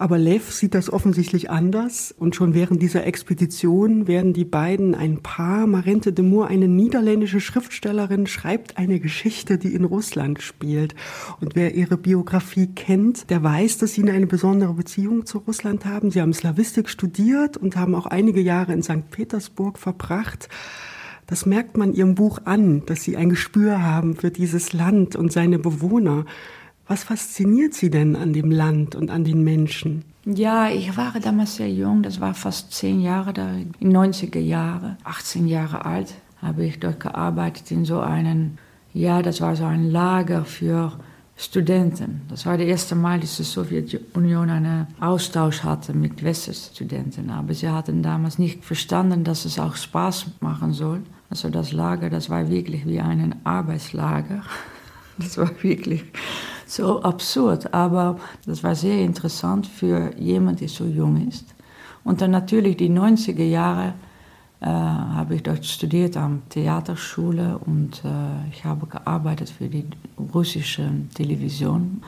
aber 0.00 0.16
Lev 0.16 0.50
sieht 0.50 0.74
das 0.74 0.90
offensichtlich 0.90 1.50
anders 1.50 2.14
und 2.18 2.34
schon 2.34 2.54
während 2.54 2.80
dieser 2.80 3.06
Expedition 3.06 4.08
werden 4.08 4.32
die 4.32 4.46
beiden 4.46 4.94
ein 4.94 5.22
Paar. 5.22 5.66
Marente 5.66 6.14
de 6.14 6.24
Moor, 6.24 6.46
eine 6.46 6.68
niederländische 6.68 7.38
Schriftstellerin, 7.38 8.26
schreibt 8.26 8.78
eine 8.78 8.98
Geschichte, 8.98 9.58
die 9.58 9.74
in 9.74 9.84
Russland 9.84 10.40
spielt. 10.40 10.94
Und 11.42 11.54
wer 11.54 11.74
ihre 11.74 11.98
Biografie 11.98 12.68
kennt, 12.68 13.28
der 13.28 13.42
weiß, 13.42 13.76
dass 13.76 13.92
sie 13.92 14.08
eine 14.08 14.26
besondere 14.26 14.72
Beziehung 14.72 15.26
zu 15.26 15.36
Russland 15.36 15.84
haben. 15.84 16.10
Sie 16.10 16.22
haben 16.22 16.32
Slawistik 16.32 16.88
studiert 16.88 17.58
und 17.58 17.76
haben 17.76 17.94
auch 17.94 18.06
einige 18.06 18.40
Jahre 18.40 18.72
in 18.72 18.82
St. 18.82 19.10
Petersburg 19.10 19.78
verbracht. 19.78 20.48
Das 21.26 21.44
merkt 21.44 21.76
man 21.76 21.92
ihrem 21.92 22.14
Buch 22.14 22.40
an, 22.46 22.84
dass 22.86 23.04
sie 23.04 23.18
ein 23.18 23.28
Gespür 23.28 23.82
haben 23.82 24.16
für 24.16 24.30
dieses 24.30 24.72
Land 24.72 25.14
und 25.14 25.30
seine 25.30 25.58
Bewohner. 25.58 26.24
Was 26.90 27.04
fasziniert 27.04 27.72
Sie 27.72 27.88
denn 27.88 28.16
an 28.16 28.32
dem 28.32 28.50
Land 28.50 28.96
und 28.96 29.12
an 29.12 29.22
den 29.22 29.44
Menschen? 29.44 30.02
Ja, 30.24 30.68
ich 30.68 30.96
war 30.96 31.12
damals 31.22 31.54
sehr 31.54 31.70
jung, 31.70 32.02
das 32.02 32.20
war 32.20 32.34
fast 32.34 32.72
zehn 32.72 33.00
Jahre, 33.00 33.32
da, 33.32 33.48
in 33.78 33.96
90er 33.96 34.40
Jahren, 34.40 34.96
18 35.04 35.46
Jahre 35.46 35.84
alt, 35.84 36.12
habe 36.42 36.64
ich 36.64 36.80
dort 36.80 36.98
gearbeitet 36.98 37.70
in 37.70 37.84
so 37.84 38.00
einem, 38.00 38.58
ja, 38.92 39.22
das 39.22 39.40
war 39.40 39.54
so 39.54 39.66
ein 39.66 39.88
Lager 39.92 40.44
für 40.44 40.98
Studenten. 41.36 42.22
Das 42.28 42.44
war 42.44 42.58
das 42.58 42.66
erste 42.66 42.96
Mal, 42.96 43.20
dass 43.20 43.36
die 43.36 43.44
Sowjetunion 43.44 44.50
einen 44.50 44.88
Austausch 44.98 45.62
hatte 45.62 45.92
mit 45.92 46.24
Weststudenten. 46.24 47.30
Aber 47.30 47.54
sie 47.54 47.68
hatten 47.68 48.02
damals 48.02 48.36
nicht 48.36 48.64
verstanden, 48.64 49.22
dass 49.22 49.44
es 49.44 49.60
auch 49.60 49.76
Spaß 49.76 50.26
machen 50.40 50.72
soll. 50.72 51.02
Also 51.28 51.50
das 51.50 51.70
Lager, 51.70 52.10
das 52.10 52.30
war 52.30 52.50
wirklich 52.50 52.84
wie 52.84 52.98
ein 52.98 53.36
Arbeitslager. 53.44 54.42
Das 55.18 55.36
war 55.36 55.50
wirklich 55.60 56.02
so 56.70 57.02
absurd. 57.02 57.72
Aber 57.74 58.18
das 58.46 58.62
war 58.62 58.74
sehr 58.74 58.98
interessant 58.98 59.66
für 59.66 60.14
jemanden, 60.16 60.60
der 60.60 60.68
so 60.68 60.84
jung 60.84 61.28
ist. 61.28 61.54
Und 62.04 62.20
dann 62.20 62.30
natürlich 62.30 62.76
die 62.76 62.90
90er 62.90 63.44
Jahre 63.44 63.94
äh, 64.60 64.66
habe 64.66 65.36
ich 65.36 65.42
dort 65.42 65.64
studiert 65.64 66.16
am 66.16 66.42
Theaterschule 66.48 67.58
und 67.64 68.02
äh, 68.04 68.48
ich 68.52 68.64
habe 68.64 68.86
gearbeitet 68.86 69.50
für 69.50 69.68
die 69.68 69.86
russische 70.34 70.90
Television. 71.14 72.02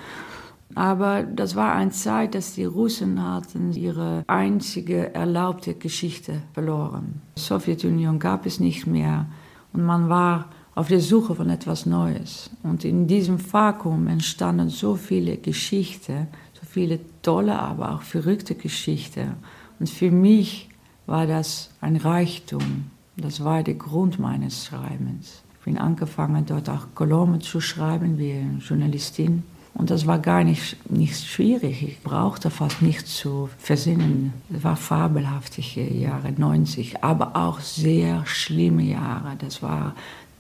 Aber 0.75 1.23
das 1.23 1.55
war 1.55 1.75
eine 1.75 1.91
Zeit, 1.91 2.35
dass 2.35 2.55
die 2.55 2.65
Russen 2.65 3.23
hatten 3.23 3.73
ihre 3.73 4.25
einzige 4.27 5.15
erlaubte 5.15 5.75
Geschichte 5.75 6.43
verloren. 6.55 7.21
Die 7.37 7.41
Sowjetunion 7.41 8.19
gab 8.19 8.47
es 8.47 8.59
nicht 8.59 8.87
mehr 8.87 9.27
und 9.73 9.85
man 9.85 10.09
war 10.09 10.47
auf 10.75 10.89
der 10.89 11.01
Suche 11.01 11.35
von 11.35 11.51
etwas 11.51 11.87
Neues. 11.87 12.51
Und 12.63 12.85
in 12.85 13.07
diesem 13.07 13.39
Vakuum 13.53 14.07
entstanden 14.07 14.69
so 14.71 14.97
viele 14.97 15.37
Geschichten, 15.37 16.29
so 16.55 16.67
viele 16.69 16.99
tolle, 17.23 17.59
aber 17.59 17.95
auch 17.95 18.03
verrückte 18.03 18.55
Geschichten. 18.55 19.35
Und 19.79 19.91
für 19.91 20.11
mich 20.11 20.69
war 21.07 21.27
das 21.27 21.71
ein 21.81 21.97
Reichtum. 21.97 22.91
Das 23.17 23.45
war 23.45 23.63
der 23.63 23.75
Grund 23.75 24.19
meines 24.19 24.67
Schreibens. 24.67 25.43
Ich 25.59 25.65
bin 25.65 25.79
angefangen, 25.79 26.47
dort 26.47 26.69
auch 26.69 26.87
Kolumnen 26.95 27.41
zu 27.41 27.61
schreiben, 27.61 28.19
wie 28.19 28.43
Journalistin. 28.67 29.43
Und 29.75 29.91
das 29.91 30.07
war 30.07 30.19
gar 30.19 30.45
nicht, 30.45 30.77
nicht 30.91 31.25
schwierig. 31.25 31.83
Ich 31.83 32.03
brauchte 32.03 32.51
fast 32.51 32.83
nichts 32.83 33.17
zu 33.17 33.49
versinnen. 33.59 34.33
Es 34.55 34.65
war 34.65 34.77
fabelhaftige 34.77 35.93
Jahre 35.95 36.33
90, 36.33 37.03
aber 37.03 37.37
auch 37.37 37.61
sehr 37.61 38.27
schlimme 38.27 38.83
Jahre. 38.83 39.37
Das 39.39 39.63
war 39.63 39.95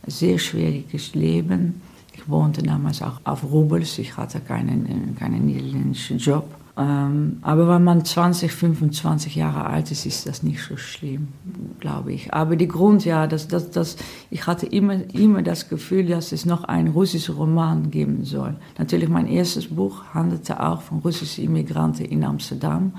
sehr 0.06 0.38
schwieriges 0.38 1.14
Leben. 1.14 1.80
Ich 2.14 2.28
wohnte 2.28 2.62
damals 2.62 3.02
auch 3.02 3.20
auf 3.24 3.44
Rubels, 3.44 3.98
ich 3.98 4.16
hatte 4.16 4.40
keinen, 4.40 5.16
keinen 5.18 5.46
niederländischen 5.46 6.18
Job. 6.18 6.46
Ähm, 6.74 7.38
aber 7.42 7.68
wenn 7.68 7.84
man 7.84 8.04
20, 8.04 8.50
25 8.50 9.36
Jahre 9.36 9.66
alt 9.66 9.90
ist, 9.90 10.06
ist 10.06 10.26
das 10.26 10.42
nicht 10.42 10.62
so 10.62 10.78
schlimm, 10.78 11.28
glaube 11.80 12.12
ich. 12.14 12.32
Aber 12.32 12.56
die 12.56 12.68
Grund, 12.68 13.04
ja, 13.04 13.26
dass, 13.26 13.46
dass, 13.46 13.70
dass 13.70 13.96
ich 14.30 14.46
hatte 14.46 14.66
immer, 14.66 14.94
immer 15.14 15.42
das 15.42 15.68
Gefühl, 15.68 16.06
dass 16.06 16.32
es 16.32 16.46
noch 16.46 16.64
einen 16.64 16.88
russischen 16.88 17.34
Roman 17.34 17.90
geben 17.90 18.24
soll. 18.24 18.56
Natürlich, 18.78 19.10
mein 19.10 19.26
erstes 19.26 19.66
Buch 19.66 20.02
handelte 20.14 20.62
auch 20.62 20.80
von 20.80 21.00
russischen 21.00 21.44
Immigranten 21.44 22.06
in 22.06 22.24
Amsterdam. 22.24 22.92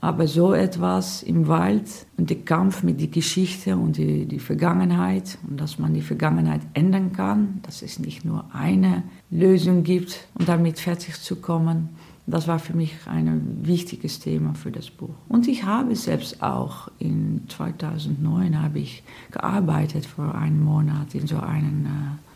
Aber 0.00 0.28
so 0.28 0.52
etwas 0.52 1.22
im 1.24 1.48
Wald 1.48 2.06
und 2.16 2.30
der 2.30 2.38
Kampf 2.38 2.84
mit 2.84 3.00
der 3.00 3.08
Geschichte 3.08 3.76
und 3.76 3.96
die, 3.96 4.26
die 4.26 4.38
Vergangenheit 4.38 5.38
und 5.48 5.60
dass 5.60 5.78
man 5.78 5.92
die 5.92 6.02
Vergangenheit 6.02 6.60
ändern 6.74 7.12
kann, 7.12 7.60
dass 7.62 7.82
es 7.82 7.98
nicht 7.98 8.24
nur 8.24 8.44
eine 8.52 9.02
Lösung 9.30 9.82
gibt, 9.82 10.28
um 10.38 10.46
damit 10.46 10.78
fertig 10.78 11.20
zu 11.20 11.36
kommen, 11.36 11.88
das 12.28 12.46
war 12.46 12.58
für 12.58 12.76
mich 12.76 12.94
ein 13.06 13.60
wichtiges 13.62 14.20
Thema 14.20 14.52
für 14.52 14.70
das 14.70 14.90
Buch. 14.90 15.14
Und 15.28 15.48
ich 15.48 15.64
habe 15.64 15.96
selbst 15.96 16.42
auch 16.42 16.90
in 16.98 17.44
2009 17.48 18.62
habe 18.62 18.80
ich 18.80 19.02
gearbeitet 19.30 20.04
für 20.04 20.34
einen 20.34 20.62
Monat 20.62 21.14
in 21.14 21.26
so 21.26 21.38
einem 21.38 21.86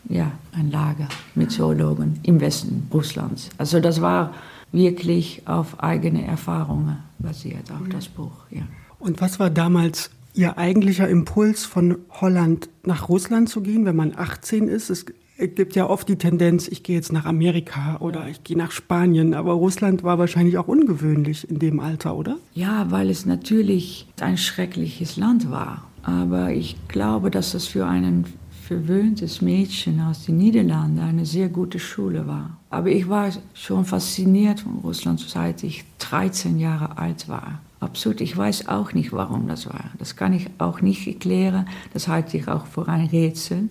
äh, 0.09 0.15
ja, 0.15 0.31
ein 0.51 0.71
Lager 0.71 1.07
mit 1.35 1.51
Zoologen 1.51 2.19
im 2.23 2.41
Westen 2.41 2.87
Russlands. 2.91 3.49
Also 3.59 3.79
das 3.79 4.01
war 4.01 4.33
wirklich 4.73 5.43
auf 5.45 5.81
eigene 5.81 6.25
Erfahrungen 6.25 6.97
basiert, 7.19 7.71
auch 7.71 7.87
das 7.87 8.09
Buch. 8.09 8.31
Ja. 8.49 8.63
Und 8.99 9.21
was 9.21 9.39
war 9.39 9.49
damals 9.49 10.09
Ihr 10.35 10.57
eigentlicher 10.57 11.07
Impuls, 11.07 11.63
von 11.63 11.97
Holland 12.09 12.67
nach 12.83 13.07
Russland 13.07 13.49
zu 13.49 13.61
gehen, 13.61 13.85
wenn 13.85 13.95
man 13.95 14.13
18 14.17 14.67
ist? 14.67 14.89
Es 14.89 15.05
gibt 15.37 15.75
ja 15.75 15.87
oft 15.87 16.09
die 16.09 16.15
Tendenz, 16.15 16.67
ich 16.67 16.81
gehe 16.81 16.95
jetzt 16.95 17.13
nach 17.13 17.25
Amerika 17.25 17.97
oder 17.99 18.27
ich 18.27 18.43
gehe 18.43 18.57
nach 18.57 18.71
Spanien, 18.71 19.35
aber 19.35 19.53
Russland 19.53 20.03
war 20.03 20.17
wahrscheinlich 20.17 20.57
auch 20.57 20.67
ungewöhnlich 20.67 21.47
in 21.47 21.59
dem 21.59 21.79
Alter, 21.79 22.15
oder? 22.15 22.37
Ja, 22.55 22.87
weil 22.89 23.11
es 23.11 23.27
natürlich 23.27 24.07
ein 24.19 24.37
schreckliches 24.37 25.17
Land 25.17 25.51
war. 25.51 25.87
Aber 26.01 26.51
ich 26.51 26.75
glaube, 26.87 27.29
dass 27.29 27.51
das 27.51 27.67
für 27.67 27.85
einen 27.85 28.25
verwöhntes 28.63 29.41
Mädchen 29.41 29.99
aus 29.99 30.25
den 30.25 30.37
Niederlanden 30.37 30.99
eine 30.99 31.25
sehr 31.25 31.49
gute 31.49 31.79
Schule 31.79 32.25
war. 32.27 32.57
Aber 32.69 32.89
ich 32.89 33.09
war 33.09 33.29
schon 33.53 33.83
fasziniert 33.83 34.61
von 34.61 34.77
Russland, 34.77 35.19
seit 35.19 35.63
ich 35.63 35.83
13 35.99 36.57
Jahre 36.59 36.97
alt 36.97 37.27
war. 37.27 37.59
Absurd, 37.81 38.21
ich 38.21 38.35
weiß 38.35 38.69
auch 38.69 38.93
nicht, 38.93 39.11
warum 39.11 39.47
das 39.47 39.67
war. 39.67 39.91
Das 39.99 40.15
kann 40.15 40.31
ich 40.31 40.49
auch 40.59 40.79
nicht 40.79 41.05
erklären. 41.05 41.67
Das 41.93 42.07
halte 42.07 42.37
ich 42.37 42.47
auch 42.47 42.65
für 42.65 42.87
ein 42.87 43.07
Rätsel. 43.07 43.69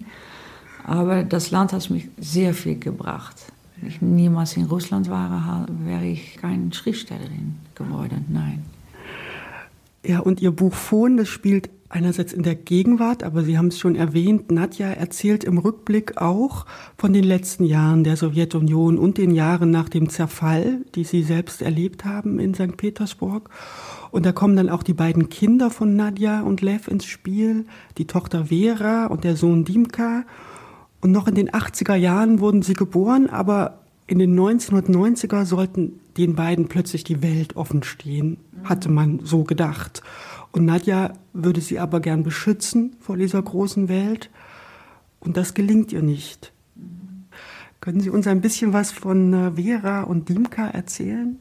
Aber 0.85 1.23
das 1.23 1.51
Land 1.51 1.73
hat 1.73 1.89
mich 1.89 2.09
sehr 2.19 2.53
viel 2.53 2.79
gebracht. 2.79 3.37
Wenn 3.77 3.89
ich 3.89 4.03
niemals 4.03 4.59
in 4.59 4.67
Russland 4.67 5.09
war, 5.09 5.67
wäre 5.85 6.05
ich 6.05 6.37
keine 6.37 6.73
Schriftstellerin 6.73 7.57
geworden. 7.75 8.27
Nein. 8.29 8.63
Ja, 10.05 10.21
und 10.21 10.43
Ihr 10.43 10.51
Buch 10.51 10.75
Phon, 10.75 11.17
das 11.17 11.29
spielt 11.29 11.71
einerseits 11.93 12.33
in 12.33 12.43
der 12.43 12.55
Gegenwart, 12.55 13.23
aber 13.23 13.43
Sie 13.43 13.59
haben 13.59 13.69
es 13.69 13.79
schon 13.79 13.97
erwähnt, 13.97 14.51
Nadja 14.51 14.89
erzählt 14.89 15.45
im 15.45 15.59
Rückblick 15.59 16.17
auch 16.21 16.67
von 16.97 17.13
den 17.13 17.25
letzten 17.25 17.65
Jahren 17.65 18.03
der 18.03 18.17
Sowjetunion 18.17 18.99
und 18.99 19.19
den 19.19 19.31
Jahren 19.31 19.71
nach 19.71 19.89
dem 19.89 20.09
Zerfall, 20.09 20.79
die 20.95 21.05
Sie 21.05 21.23
selbst 21.23 21.61
erlebt 21.61 22.05
haben 22.05 22.41
in 22.41 22.55
St. 22.55 22.77
Petersburg. 22.77 23.51
Und 24.11 24.27
da 24.27 24.33
kommen 24.33 24.57
dann 24.57 24.71
auch 24.71 24.83
die 24.83 24.95
beiden 24.95 25.29
Kinder 25.29 25.71
von 25.71 25.95
Nadja 25.95 26.41
und 26.43 26.63
Lev 26.63 26.89
ins 26.89 27.05
Spiel, 27.05 27.67
die 27.99 28.07
Tochter 28.07 28.47
Vera 28.47 29.07
und 29.07 29.25
der 29.25 29.37
Sohn 29.37 29.65
Dimka. 29.65 30.25
Und 31.01 31.13
noch 31.13 31.29
in 31.29 31.35
den 31.35 31.51
80er 31.51 31.95
Jahren 31.95 32.41
wurden 32.41 32.63
sie 32.63 32.75
geboren, 32.75 33.29
aber 33.29 33.81
in 34.07 34.19
den 34.19 34.39
1990er 34.39 35.45
sollten 35.45 36.01
den 36.17 36.35
beiden 36.35 36.69
plötzlich 36.69 37.05
die 37.05 37.23
Welt 37.23 37.57
offen 37.57 37.83
stehen, 37.83 38.37
hatte 38.65 38.91
man 38.91 39.21
so 39.25 39.45
gedacht. 39.45 40.03
Und 40.53 40.67
Nadja 40.67 41.15
würde 41.33 41.61
sie 41.61 41.79
aber 41.79 42.01
gern 42.01 42.23
beschützen 42.23 42.95
vor 43.01 43.17
dieser 43.17 43.43
großen 43.43 43.89
Welt. 43.89 44.31
Und 45.19 45.37
das 45.37 45.55
gelingt 45.55 45.93
ihr 45.93 46.03
nicht. 46.03 46.53
Können 47.81 48.01
Sie 48.01 48.11
uns 48.11 48.29
ein 48.29 48.41
bisschen 48.41 48.73
was 48.73 48.93
von 48.93 49.33
äh, 49.33 49.51
Vera 49.53 50.03
und 50.03 50.29
Dimka 50.29 50.69
erzählen? 50.69 51.37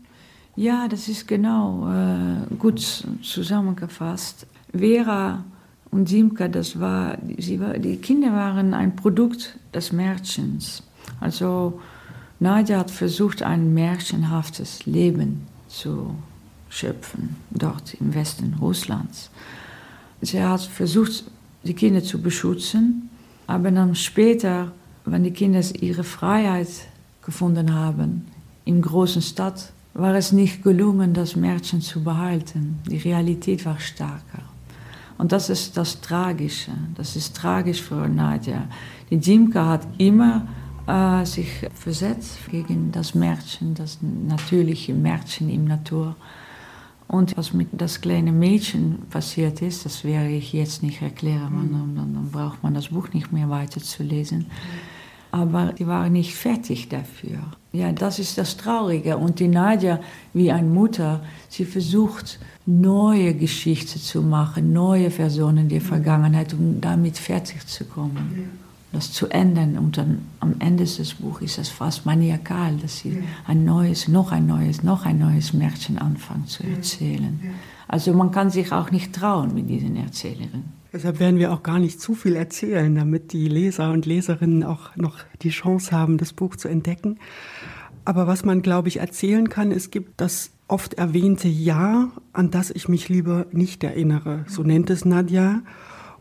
Ja, 0.56 0.88
das 0.88 1.08
ist 1.08 1.28
genau 1.28 1.88
äh, 1.88 2.56
gut 2.56 2.80
zusammengefasst. 3.22 4.48
Vera 4.76 5.44
und 5.92 6.10
Dimka, 6.10 6.48
das 6.48 6.80
war, 6.80 7.18
sie 7.38 7.60
war, 7.60 7.78
die 7.78 7.98
Kinder 7.98 8.34
waren 8.34 8.74
ein 8.74 8.96
Produkt 8.96 9.60
des 9.74 9.92
Märchens. 9.92 10.84
Also 11.20 11.80
Nadja 12.40 12.80
hat 12.80 12.90
versucht, 12.90 13.44
ein 13.44 13.74
märchenhaftes 13.76 14.88
Leben 14.88 15.46
zu 15.68 16.16
schöpfen, 16.72 17.36
dort 17.52 17.94
im 17.96 18.16
Westen 18.16 18.56
Russlands. 18.60 19.30
Sie 20.22 20.42
hat 20.42 20.62
versucht, 20.62 21.26
die 21.64 21.76
Kinder 21.76 22.02
zu 22.02 22.22
beschützen, 22.22 23.10
aber 23.46 23.70
dann 23.70 23.94
später, 23.94 24.72
wenn 25.06 25.24
die 25.24 25.32
Kinder 25.32 25.62
ihre 25.80 26.04
Freiheit 26.04 26.70
gefunden 27.24 27.74
haben, 27.74 28.26
in 28.66 28.82
großen 28.82 29.22
Stadt, 29.22 29.74
war 29.94 30.16
es 30.16 30.32
nicht 30.32 30.64
gelungen, 30.64 31.14
das 31.14 31.36
Märchen 31.36 31.82
zu 31.82 32.04
behalten. 32.04 32.80
Die 32.90 32.98
Realität 32.98 33.66
war 33.66 33.80
stärker. 33.80 34.44
Und 35.18 35.34
das 35.34 35.50
ist 35.50 35.76
das 35.76 36.00
Tragische. 36.02 36.72
Das 36.96 37.16
ist 37.16 37.36
tragisch 37.36 37.82
für 37.82 38.08
Nadja. 38.08 38.64
Die 39.10 39.18
Jimka 39.18 39.68
hat 39.68 39.88
immer 39.98 40.48
äh, 40.88 41.26
sich 41.26 41.70
versetzt 41.76 42.40
gegen 42.50 42.92
das 42.92 43.14
Märchen, 43.14 43.76
das 43.76 44.00
natürliche 44.02 44.94
Märchen 44.94 45.50
im 45.50 45.66
Natur. 45.66 46.16
Und 47.12 47.36
was 47.36 47.52
mit 47.52 47.68
das 47.74 48.00
kleine 48.00 48.32
Mädchen 48.32 49.00
passiert 49.10 49.62
ist, 49.62 49.84
das 49.84 50.06
werde 50.06 50.30
ich 50.30 50.54
jetzt 50.54 50.82
nicht 50.82 51.02
erklären, 51.02 51.52
mhm. 51.52 51.72
dann, 51.72 51.96
dann, 51.96 52.14
dann, 52.14 52.32
braucht 52.32 52.64
man 52.64 52.74
das 52.74 52.88
Buch 52.88 53.10
nicht 53.12 53.34
mehr 53.34 53.50
weiterzulesen. 53.50 54.46
Aber 55.30 55.74
die 55.74 55.88
waren 55.88 56.14
nicht 56.14 56.34
fertig 56.34 56.88
dafür. 56.88 57.40
Ja, 57.74 57.92
das 57.92 58.18
ist 58.20 58.38
das 58.38 58.56
Traurige. 58.56 59.18
Und 59.18 59.40
die 59.40 59.50
Nadja, 59.50 60.00
wie 60.34 60.54
eine 60.54 60.68
Mutter, 60.68 61.22
sie 61.50 61.66
versucht, 61.66 62.40
neue 62.66 63.34
Geschichten 63.34 64.00
zu 64.00 64.22
machen, 64.22 64.72
neue 64.72 65.10
Personen 65.10 65.68
der 65.68 65.82
Vergangenheit, 65.82 66.54
um 66.54 66.80
damit 66.80 67.18
fertig 67.18 67.68
zu 67.68 67.84
kommen 67.84 68.61
das 68.92 69.12
zu 69.12 69.28
ändern. 69.28 69.78
Und 69.78 69.98
dann 69.98 70.28
am 70.40 70.56
Ende 70.60 70.84
des 70.84 71.14
Buches 71.16 71.52
ist 71.52 71.58
es 71.58 71.70
fast 71.70 72.06
maniakal, 72.06 72.78
dass 72.78 73.00
sie 73.00 73.24
ein 73.46 73.66
neues, 73.66 74.08
noch 74.08 74.32
ein 74.32 74.48
neues, 74.48 74.84
noch 74.84 75.06
ein 75.06 75.20
neues 75.20 75.54
Märchen 75.54 75.98
anfangen 75.98 76.48
zu 76.48 76.64
erzählen. 76.64 77.40
Also 77.88 78.14
man 78.14 78.32
kann 78.32 78.50
sich 78.50 78.72
auch 78.72 78.92
nicht 78.92 79.14
trauen 79.14 79.54
mit 79.54 79.70
diesen 79.70 79.96
Erzählerinnen. 79.96 80.82
Deshalb 80.94 81.20
werden 81.20 81.40
wir 81.40 81.54
auch 81.54 81.64
gar 81.64 81.80
nicht 81.80 82.02
zu 82.02 82.16
viel 82.16 82.36
erzählen, 82.36 82.94
damit 82.94 83.32
die 83.32 83.48
Leser 83.48 83.92
und 83.92 84.06
Leserinnen 84.06 84.64
auch 84.64 84.96
noch 84.98 85.20
die 85.42 85.50
Chance 85.50 85.92
haben, 85.94 86.18
das 86.18 86.34
Buch 86.34 86.58
zu 86.58 86.68
entdecken. 86.68 87.18
Aber 88.04 88.28
was 88.28 88.44
man, 88.44 88.62
glaube 88.62 88.90
ich, 88.90 88.98
erzählen 88.98 89.48
kann, 89.48 89.72
es 89.72 89.90
gibt 89.92 90.20
das 90.20 90.52
oft 90.68 90.96
erwähnte 90.96 91.48
Ja, 91.48 92.12
an 92.34 92.50
das 92.52 92.72
ich 92.72 92.90
mich 92.90 93.10
lieber 93.10 93.46
nicht 93.52 93.84
erinnere. 93.84 94.46
So 94.48 94.64
nennt 94.64 94.90
es 94.90 95.06
Nadja. 95.06 95.62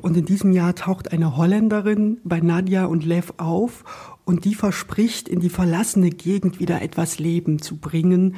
Und 0.03 0.17
in 0.17 0.25
diesem 0.25 0.53
Jahr 0.53 0.75
taucht 0.75 1.13
eine 1.13 1.37
Holländerin 1.37 2.19
bei 2.25 2.41
Nadja 2.41 2.87
und 2.87 3.05
Lev 3.05 3.35
auf 3.37 3.85
und 4.25 4.45
die 4.45 4.55
verspricht, 4.55 5.29
in 5.29 5.41
die 5.41 5.51
verlassene 5.51 6.11
Gegend 6.11 6.61
wieder 6.61 6.83
etwas 6.83 7.19
Leben 7.19 7.61
zu 7.61 7.77
bringen. 7.77 8.37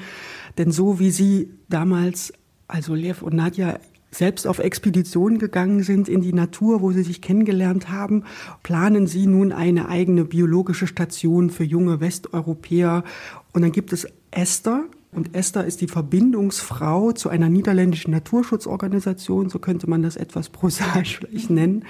Denn 0.58 0.70
so 0.70 0.98
wie 0.98 1.10
sie 1.10 1.50
damals, 1.68 2.32
also 2.68 2.94
Lev 2.94 3.22
und 3.22 3.34
Nadja, 3.34 3.78
selbst 4.10 4.46
auf 4.46 4.58
Expeditionen 4.58 5.38
gegangen 5.38 5.82
sind 5.82 6.08
in 6.08 6.20
die 6.20 6.34
Natur, 6.34 6.82
wo 6.82 6.92
sie 6.92 7.02
sich 7.02 7.22
kennengelernt 7.22 7.88
haben, 7.88 8.24
planen 8.62 9.06
sie 9.06 9.26
nun 9.26 9.52
eine 9.52 9.88
eigene 9.88 10.24
biologische 10.24 10.86
Station 10.86 11.48
für 11.48 11.64
junge 11.64 12.00
Westeuropäer. 12.00 13.04
Und 13.52 13.62
dann 13.62 13.72
gibt 13.72 13.92
es 13.92 14.06
Esther, 14.30 14.84
und 15.14 15.36
Esther 15.36 15.66
ist 15.66 15.82
die 15.82 15.88
Verbindungsfrau 15.88 17.12
zu 17.12 17.28
einer 17.28 17.50
niederländischen 17.50 18.12
Naturschutzorganisation, 18.12 19.50
so 19.50 19.58
könnte 19.58 19.88
man 19.88 20.02
das 20.02 20.16
etwas 20.16 20.48
prosaisch 20.48 21.18
vielleicht 21.18 21.50
nennen. 21.50 21.84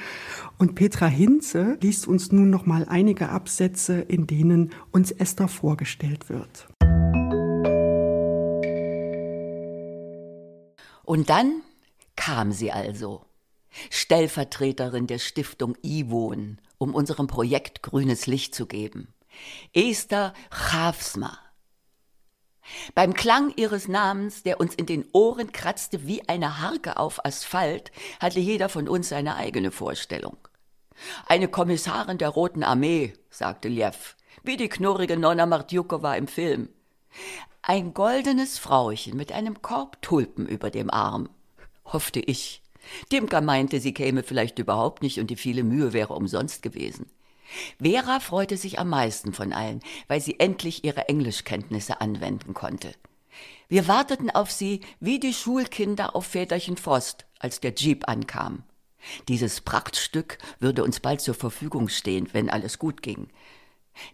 Und 0.58 0.74
Petra 0.74 1.06
Hinze 1.06 1.78
liest 1.80 2.08
uns 2.08 2.32
nun 2.32 2.50
noch 2.50 2.66
mal 2.66 2.84
einige 2.88 3.28
Absätze, 3.28 4.00
in 4.00 4.26
denen 4.26 4.70
uns 4.90 5.12
Esther 5.12 5.46
vorgestellt 5.46 6.28
wird. 6.28 6.66
Und 11.04 11.30
dann 11.30 11.62
kam 12.16 12.50
sie 12.50 12.72
also, 12.72 13.24
Stellvertreterin 13.90 15.06
der 15.06 15.18
Stiftung 15.18 15.76
IWON, 15.82 16.58
um 16.76 16.92
unserem 16.92 17.28
Projekt 17.28 17.82
grünes 17.82 18.26
Licht 18.26 18.54
zu 18.54 18.66
geben. 18.66 19.14
Esther 19.72 20.34
Chavsma 20.50 21.38
beim 22.94 23.14
Klang 23.14 23.52
ihres 23.56 23.88
Namens, 23.88 24.42
der 24.42 24.60
uns 24.60 24.74
in 24.74 24.86
den 24.86 25.04
Ohren 25.12 25.52
kratzte 25.52 26.06
wie 26.06 26.28
eine 26.28 26.60
Harke 26.60 26.96
auf 26.96 27.24
Asphalt, 27.24 27.92
hatte 28.20 28.40
jeder 28.40 28.68
von 28.68 28.88
uns 28.88 29.08
seine 29.08 29.36
eigene 29.36 29.70
Vorstellung. 29.70 30.36
Eine 31.26 31.48
Kommissarin 31.48 32.18
der 32.18 32.28
Roten 32.28 32.62
Armee, 32.62 33.14
sagte 33.30 33.68
Liev, 33.68 34.16
wie 34.42 34.56
die 34.56 34.68
knurrige 34.68 35.16
Nonna 35.16 35.46
Martjukowa 35.46 36.14
im 36.14 36.28
Film. 36.28 36.68
Ein 37.62 37.94
goldenes 37.94 38.58
Frauchen 38.58 39.16
mit 39.16 39.32
einem 39.32 39.62
Korb 39.62 40.02
Tulpen 40.02 40.46
über 40.46 40.70
dem 40.70 40.90
Arm, 40.90 41.28
hoffte 41.84 42.20
ich. 42.20 42.62
Dimka 43.12 43.40
meinte, 43.40 43.80
sie 43.80 43.94
käme 43.94 44.22
vielleicht 44.22 44.58
überhaupt 44.58 45.02
nicht 45.02 45.20
und 45.20 45.30
die 45.30 45.36
viele 45.36 45.62
Mühe 45.62 45.92
wäre 45.92 46.14
umsonst 46.14 46.62
gewesen. 46.62 47.06
Vera 47.82 48.20
freute 48.20 48.56
sich 48.56 48.78
am 48.78 48.88
meisten 48.88 49.32
von 49.32 49.52
allen, 49.52 49.80
weil 50.08 50.20
sie 50.20 50.38
endlich 50.40 50.84
ihre 50.84 51.08
Englischkenntnisse 51.08 52.00
anwenden 52.00 52.54
konnte. 52.54 52.94
Wir 53.68 53.88
warteten 53.88 54.30
auf 54.30 54.50
sie 54.50 54.80
wie 55.00 55.18
die 55.18 55.32
Schulkinder 55.32 56.14
auf 56.14 56.26
Väterchen 56.26 56.76
Frost, 56.76 57.26
als 57.38 57.60
der 57.60 57.74
Jeep 57.74 58.08
ankam. 58.08 58.64
Dieses 59.28 59.60
Prachtstück 59.60 60.38
würde 60.60 60.84
uns 60.84 61.00
bald 61.00 61.20
zur 61.20 61.34
Verfügung 61.34 61.88
stehen, 61.88 62.28
wenn 62.32 62.50
alles 62.50 62.78
gut 62.78 63.02
ging. 63.02 63.28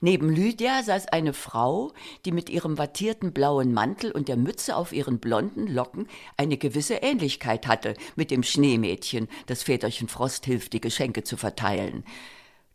Neben 0.00 0.28
Lydia 0.28 0.82
saß 0.82 1.08
eine 1.08 1.32
Frau, 1.32 1.92
die 2.24 2.32
mit 2.32 2.50
ihrem 2.50 2.78
wattierten 2.78 3.32
blauen 3.32 3.72
Mantel 3.72 4.10
und 4.10 4.28
der 4.28 4.36
Mütze 4.36 4.76
auf 4.76 4.92
ihren 4.92 5.20
blonden 5.20 5.66
Locken 5.66 6.08
eine 6.36 6.56
gewisse 6.56 6.94
Ähnlichkeit 6.94 7.66
hatte 7.66 7.94
mit 8.16 8.30
dem 8.30 8.42
Schneemädchen, 8.42 9.28
das 9.46 9.62
Väterchen 9.62 10.08
Frost 10.08 10.46
hilft, 10.46 10.72
die 10.72 10.80
Geschenke 10.80 11.22
zu 11.22 11.36
verteilen. 11.36 12.04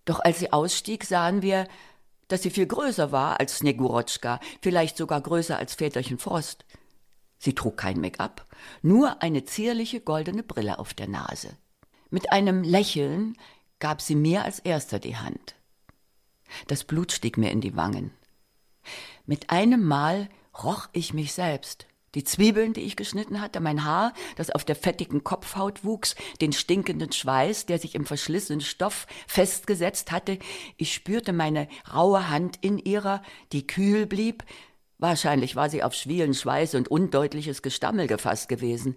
Doch 0.06 0.20
als 0.20 0.40
sie 0.40 0.52
ausstieg, 0.52 1.06
sahen 1.06 1.42
wir, 1.42 1.68
dass 2.28 2.44
sie 2.44 2.50
viel 2.50 2.66
größer 2.66 3.12
war 3.12 3.40
als 3.40 3.58
Snegurotschka, 3.58 4.40
vielleicht 4.62 4.98
sogar 4.98 5.22
größer 5.22 5.58
als 5.58 5.76
Väterchen 5.76 6.18
Frost. 6.18 6.66
Sie 7.38 7.54
trug 7.54 7.78
kein 7.78 8.00
Make-up, 8.00 8.48
nur 8.82 9.22
eine 9.22 9.44
zierliche 9.44 10.00
goldene 10.00 10.44
Brille 10.44 10.80
auf 10.80 10.94
der 10.94 11.08
Nase. 11.08 11.58
Mit 12.10 12.32
einem 12.32 12.64
Lächeln 12.64 13.38
gab 13.80 14.02
sie 14.02 14.16
mir 14.16 14.44
als 14.44 14.60
erster 14.60 15.00
die 15.00 15.18
Hand. 15.18 15.56
Das 16.68 16.84
Blut 16.84 17.12
stieg 17.12 17.38
mir 17.38 17.52
in 17.52 17.62
die 17.62 17.76
Wangen. 17.76 18.12
Mit 19.26 19.50
einem 19.50 19.84
Mal 19.84 20.30
roch 20.64 20.88
ich 20.94 21.14
mich 21.14 21.34
selbst 21.34 21.88
die 22.16 22.24
Zwiebeln, 22.24 22.74
die 22.74 22.82
ich 22.82 22.96
geschnitten 22.96 23.42
hatte, 23.42 23.60
mein 23.60 23.84
Haar, 23.84 24.14
das 24.36 24.52
auf 24.52 24.64
der 24.64 24.76
fettigen 24.76 25.24
Kopfhaut 25.24 25.84
wuchs, 25.84 26.16
den 26.42 26.54
stinkenden 26.54 27.12
Schweiß, 27.12 27.66
der 27.66 27.80
sich 27.80 27.96
im 27.96 28.06
verschlissenen 28.06 28.62
Stoff 28.62 29.08
festgesetzt 29.28 30.12
hatte. 30.12 30.38
Ich 30.78 30.94
spürte 30.94 31.34
meine 31.34 31.68
raue 31.94 32.30
Hand 32.30 32.58
in 32.62 32.78
ihrer, 32.78 33.22
die 33.52 33.66
kühl 33.66 34.06
blieb. 34.06 34.44
Wahrscheinlich 35.00 35.56
war 35.56 35.70
sie 35.70 35.84
auf 35.84 35.94
schwielen 35.94 36.34
Schweiß 36.34 36.76
und 36.76 36.88
undeutliches 36.88 37.62
Gestammel 37.62 38.08
gefasst 38.08 38.48
gewesen. 38.48 38.96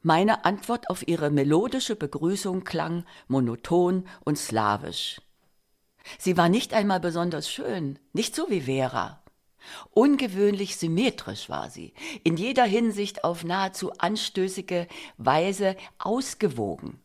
Meine 0.00 0.44
Antwort 0.44 0.90
auf 0.90 1.08
ihre 1.08 1.30
melodische 1.30 1.96
Begrüßung 1.96 2.62
klang 2.62 3.04
monoton 3.26 4.06
und 4.24 4.38
slawisch. 4.38 5.20
Sie 6.18 6.36
war 6.36 6.48
nicht 6.48 6.72
einmal 6.72 7.00
besonders 7.00 7.50
schön, 7.50 7.98
nicht 8.12 8.36
so 8.36 8.48
wie 8.48 8.62
Vera. 8.62 9.22
Ungewöhnlich 9.90 10.76
symmetrisch 10.76 11.48
war 11.48 11.70
sie, 11.70 11.92
in 12.24 12.36
jeder 12.36 12.64
Hinsicht 12.64 13.24
auf 13.24 13.44
nahezu 13.44 13.92
anstößige 13.98 14.86
Weise 15.16 15.76
ausgewogen. 15.98 17.00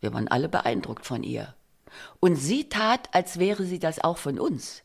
Wir 0.00 0.12
waren 0.12 0.28
alle 0.28 0.48
beeindruckt 0.48 1.06
von 1.06 1.22
ihr. 1.22 1.54
Und 2.20 2.36
sie 2.36 2.68
tat, 2.68 3.08
als 3.12 3.38
wäre 3.38 3.64
sie 3.64 3.78
das 3.78 4.02
auch 4.02 4.18
von 4.18 4.38
uns. 4.38 4.82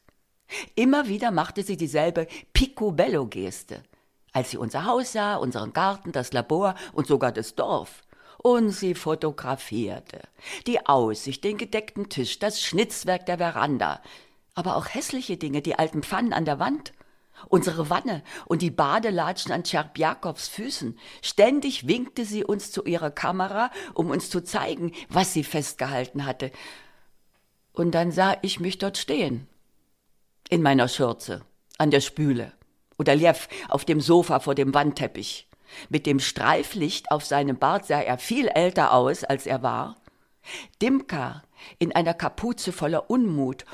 Immer 0.75 1.07
wieder 1.07 1.31
machte 1.31 1.63
sie 1.63 1.77
dieselbe 1.77 2.27
Picobello-Geste, 2.53 3.83
als 4.31 4.51
sie 4.51 4.57
unser 4.57 4.85
Haus 4.85 5.11
sah, 5.13 5.35
unseren 5.35 5.73
Garten, 5.73 6.11
das 6.11 6.33
Labor 6.33 6.75
und 6.93 7.07
sogar 7.07 7.31
das 7.31 7.55
Dorf. 7.55 8.03
Und 8.37 8.69
sie 8.69 8.93
fotografierte. 8.93 10.21
Die 10.67 10.85
Aussicht, 10.85 11.43
den 11.43 11.57
gedeckten 11.57 12.09
Tisch, 12.09 12.39
das 12.39 12.61
Schnitzwerk 12.61 13.25
der 13.25 13.39
Veranda, 13.39 14.01
aber 14.53 14.75
auch 14.75 14.93
hässliche 14.93 15.37
Dinge, 15.37 15.61
die 15.61 15.77
alten 15.77 16.03
Pfannen 16.03 16.33
an 16.33 16.45
der 16.45 16.59
Wand, 16.59 16.93
unsere 17.47 17.89
Wanne 17.89 18.23
und 18.45 18.61
die 18.61 18.71
Badelatschen 18.71 19.51
an 19.51 19.63
Tscherpjakows 19.63 20.47
Füßen. 20.47 20.97
Ständig 21.21 21.87
winkte 21.87 22.25
sie 22.25 22.43
uns 22.43 22.71
zu 22.71 22.83
ihrer 22.83 23.11
Kamera, 23.11 23.71
um 23.93 24.09
uns 24.09 24.29
zu 24.29 24.41
zeigen, 24.41 24.91
was 25.09 25.33
sie 25.33 25.43
festgehalten 25.43 26.25
hatte. 26.25 26.51
Und 27.73 27.91
dann 27.91 28.11
sah 28.11 28.35
ich 28.41 28.59
mich 28.59 28.77
dort 28.77 28.97
stehen. 28.97 29.47
In 30.49 30.61
meiner 30.61 30.87
Schürze, 30.87 31.41
an 31.77 31.91
der 31.91 32.01
Spüle. 32.01 32.53
Oder 32.97 33.15
Lev 33.15 33.47
auf 33.69 33.85
dem 33.85 34.01
Sofa 34.01 34.39
vor 34.39 34.55
dem 34.55 34.73
Wandteppich. 34.73 35.47
Mit 35.89 36.05
dem 36.05 36.19
Streiflicht 36.19 37.11
auf 37.11 37.25
seinem 37.25 37.57
Bart 37.57 37.85
sah 37.85 38.01
er 38.01 38.17
viel 38.17 38.47
älter 38.47 38.93
aus, 38.93 39.23
als 39.23 39.45
er 39.45 39.61
war. 39.61 39.97
Dimka 40.81 41.43
in 41.77 41.93
einer 41.93 42.13
Kapuze 42.13 42.71
voller 42.71 43.09
Unmut 43.09 43.65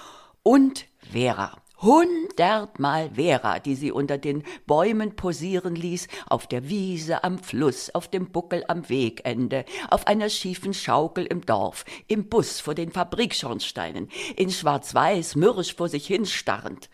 und 0.41 0.85
Vera. 0.99 1.62
Hundertmal 1.83 3.11
Vera, 3.15 3.59
die 3.59 3.75
sie 3.75 3.91
unter 3.91 4.17
den 4.17 4.43
Bäumen 4.65 5.17
posieren 5.17 5.75
ließ, 5.75 6.07
auf 6.27 6.47
der 6.47 6.69
Wiese, 6.69 7.25
am 7.25 7.37
Fluss, 7.37 7.93
auf 7.93 8.07
dem 8.07 8.31
Buckel 8.31 8.63
am 8.69 8.87
Wegende, 8.87 9.65
auf 9.89 10.07
einer 10.07 10.29
schiefen 10.29 10.73
Schaukel 10.73 11.25
im 11.25 11.45
Dorf, 11.45 11.83
im 12.07 12.29
Bus 12.29 12.61
vor 12.61 12.73
den 12.73 12.93
Fabrikschornsteinen, 12.93 14.07
in 14.37 14.49
Schwarz-Weiß, 14.49 15.35
mürrisch 15.35 15.75
vor 15.75 15.89
sich 15.89 16.07
hinstarrend. 16.07 16.89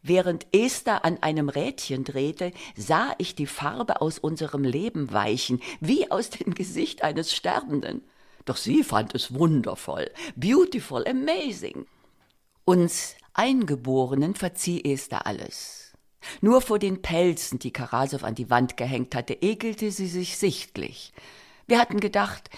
Während 0.00 0.46
Esther 0.52 1.04
an 1.04 1.20
einem 1.24 1.48
Rädchen 1.48 2.04
drehte, 2.04 2.52
sah 2.76 3.16
ich 3.18 3.34
die 3.34 3.48
Farbe 3.48 4.00
aus 4.00 4.20
unserem 4.20 4.62
Leben 4.62 5.12
weichen, 5.12 5.60
wie 5.80 6.08
aus 6.12 6.30
dem 6.30 6.54
Gesicht 6.54 7.02
eines 7.02 7.34
Sterbenden. 7.34 8.04
Doch 8.44 8.58
sie 8.58 8.84
fand 8.84 9.12
es 9.16 9.34
wundervoll, 9.34 10.08
beautiful, 10.36 11.04
amazing. 11.08 11.86
Uns 12.64 13.16
Eingeborenen 13.38 14.34
verzieh 14.34 14.82
Esther 14.82 15.26
alles. 15.26 15.92
Nur 16.40 16.62
vor 16.62 16.78
den 16.78 17.02
Pelzen, 17.02 17.58
die 17.58 17.70
Karasow 17.70 18.24
an 18.24 18.34
die 18.34 18.48
Wand 18.48 18.78
gehängt 18.78 19.14
hatte, 19.14 19.42
ekelte 19.42 19.90
sie 19.90 20.08
sich 20.08 20.38
sichtlich. 20.38 21.12
Wir 21.66 21.78
hatten 21.78 22.00
gedacht, 22.00 22.48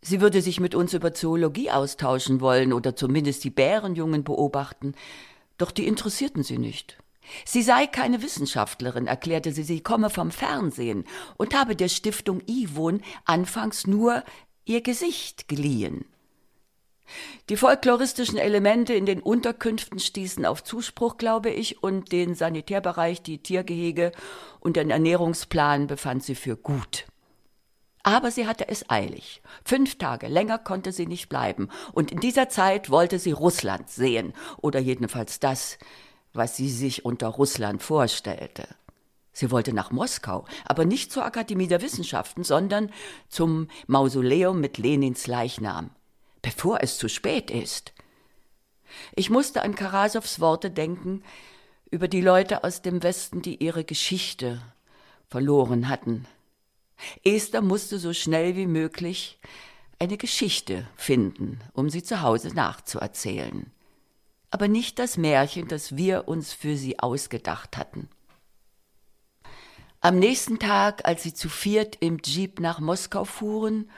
sie 0.00 0.22
würde 0.22 0.40
sich 0.40 0.60
mit 0.60 0.74
uns 0.74 0.94
über 0.94 1.12
Zoologie 1.12 1.70
austauschen 1.70 2.40
wollen 2.40 2.72
oder 2.72 2.96
zumindest 2.96 3.44
die 3.44 3.50
Bärenjungen 3.50 4.24
beobachten, 4.24 4.94
doch 5.58 5.70
die 5.70 5.86
interessierten 5.86 6.42
sie 6.42 6.58
nicht. 6.58 6.96
Sie 7.44 7.62
sei 7.62 7.86
keine 7.86 8.22
Wissenschaftlerin, 8.22 9.06
erklärte 9.06 9.52
sie, 9.52 9.62
sie 9.62 9.82
komme 9.82 10.08
vom 10.08 10.30
Fernsehen 10.30 11.04
und 11.36 11.54
habe 11.54 11.76
der 11.76 11.88
Stiftung 11.88 12.40
Ivon 12.46 13.02
anfangs 13.26 13.86
nur 13.86 14.24
ihr 14.64 14.80
Gesicht 14.80 15.48
geliehen. 15.48 16.06
Die 17.50 17.56
folkloristischen 17.56 18.38
Elemente 18.38 18.94
in 18.94 19.06
den 19.06 19.20
Unterkünften 19.20 19.98
stießen 19.98 20.46
auf 20.46 20.64
Zuspruch, 20.64 21.18
glaube 21.18 21.50
ich, 21.50 21.82
und 21.82 22.10
den 22.10 22.34
Sanitärbereich, 22.34 23.22
die 23.22 23.38
Tiergehege 23.38 24.12
und 24.60 24.76
den 24.76 24.90
Ernährungsplan 24.90 25.86
befand 25.86 26.24
sie 26.24 26.34
für 26.34 26.56
gut. 26.56 27.04
Aber 28.02 28.30
sie 28.30 28.46
hatte 28.46 28.68
es 28.68 28.88
eilig. 28.90 29.42
Fünf 29.64 29.96
Tage 29.96 30.28
länger 30.28 30.58
konnte 30.58 30.92
sie 30.92 31.06
nicht 31.06 31.28
bleiben, 31.28 31.68
und 31.92 32.12
in 32.12 32.20
dieser 32.20 32.48
Zeit 32.48 32.90
wollte 32.90 33.18
sie 33.18 33.32
Russland 33.32 33.90
sehen, 33.90 34.32
oder 34.58 34.78
jedenfalls 34.78 35.40
das, 35.40 35.78
was 36.32 36.56
sie 36.56 36.70
sich 36.70 37.04
unter 37.04 37.28
Russland 37.28 37.82
vorstellte. 37.82 38.66
Sie 39.32 39.50
wollte 39.50 39.72
nach 39.72 39.90
Moskau, 39.90 40.46
aber 40.64 40.84
nicht 40.84 41.12
zur 41.12 41.24
Akademie 41.24 41.66
der 41.66 41.82
Wissenschaften, 41.82 42.44
sondern 42.44 42.90
zum 43.28 43.68
Mausoleum 43.86 44.60
mit 44.60 44.78
Lenins 44.78 45.26
Leichnam 45.26 45.90
bevor 46.44 46.82
es 46.82 46.98
zu 46.98 47.08
spät 47.08 47.50
ist. 47.50 47.94
Ich 49.16 49.30
musste 49.30 49.62
an 49.62 49.74
Karasows 49.74 50.40
Worte 50.40 50.70
denken 50.70 51.24
über 51.90 52.06
die 52.06 52.20
Leute 52.20 52.64
aus 52.64 52.82
dem 52.82 53.02
Westen, 53.02 53.40
die 53.40 53.64
ihre 53.64 53.82
Geschichte 53.82 54.60
verloren 55.26 55.88
hatten. 55.88 56.26
Esther 57.24 57.62
musste 57.62 57.98
so 57.98 58.12
schnell 58.12 58.56
wie 58.56 58.66
möglich 58.66 59.40
eine 59.98 60.18
Geschichte 60.18 60.86
finden, 60.96 61.60
um 61.72 61.88
sie 61.88 62.02
zu 62.02 62.20
Hause 62.20 62.48
nachzuerzählen. 62.48 63.72
Aber 64.50 64.68
nicht 64.68 64.98
das 64.98 65.16
Märchen, 65.16 65.66
das 65.66 65.96
wir 65.96 66.28
uns 66.28 66.52
für 66.52 66.76
sie 66.76 66.98
ausgedacht 66.98 67.78
hatten. 67.78 68.08
Am 70.02 70.18
nächsten 70.18 70.58
Tag, 70.58 71.06
als 71.06 71.22
sie 71.22 71.32
zu 71.32 71.48
viert 71.48 71.96
im 72.00 72.18
Jeep 72.22 72.60
nach 72.60 72.80
Moskau 72.80 73.24
fuhren 73.24 73.90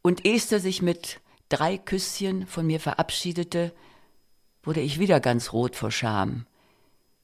und 0.00 0.24
Esther 0.24 0.60
sich 0.60 0.80
mit 0.80 1.20
drei 1.48 1.78
Küsschen 1.78 2.46
von 2.46 2.66
mir 2.66 2.80
verabschiedete, 2.80 3.72
wurde 4.62 4.80
ich 4.80 4.98
wieder 4.98 5.20
ganz 5.20 5.52
rot 5.52 5.76
vor 5.76 5.90
Scham. 5.90 6.46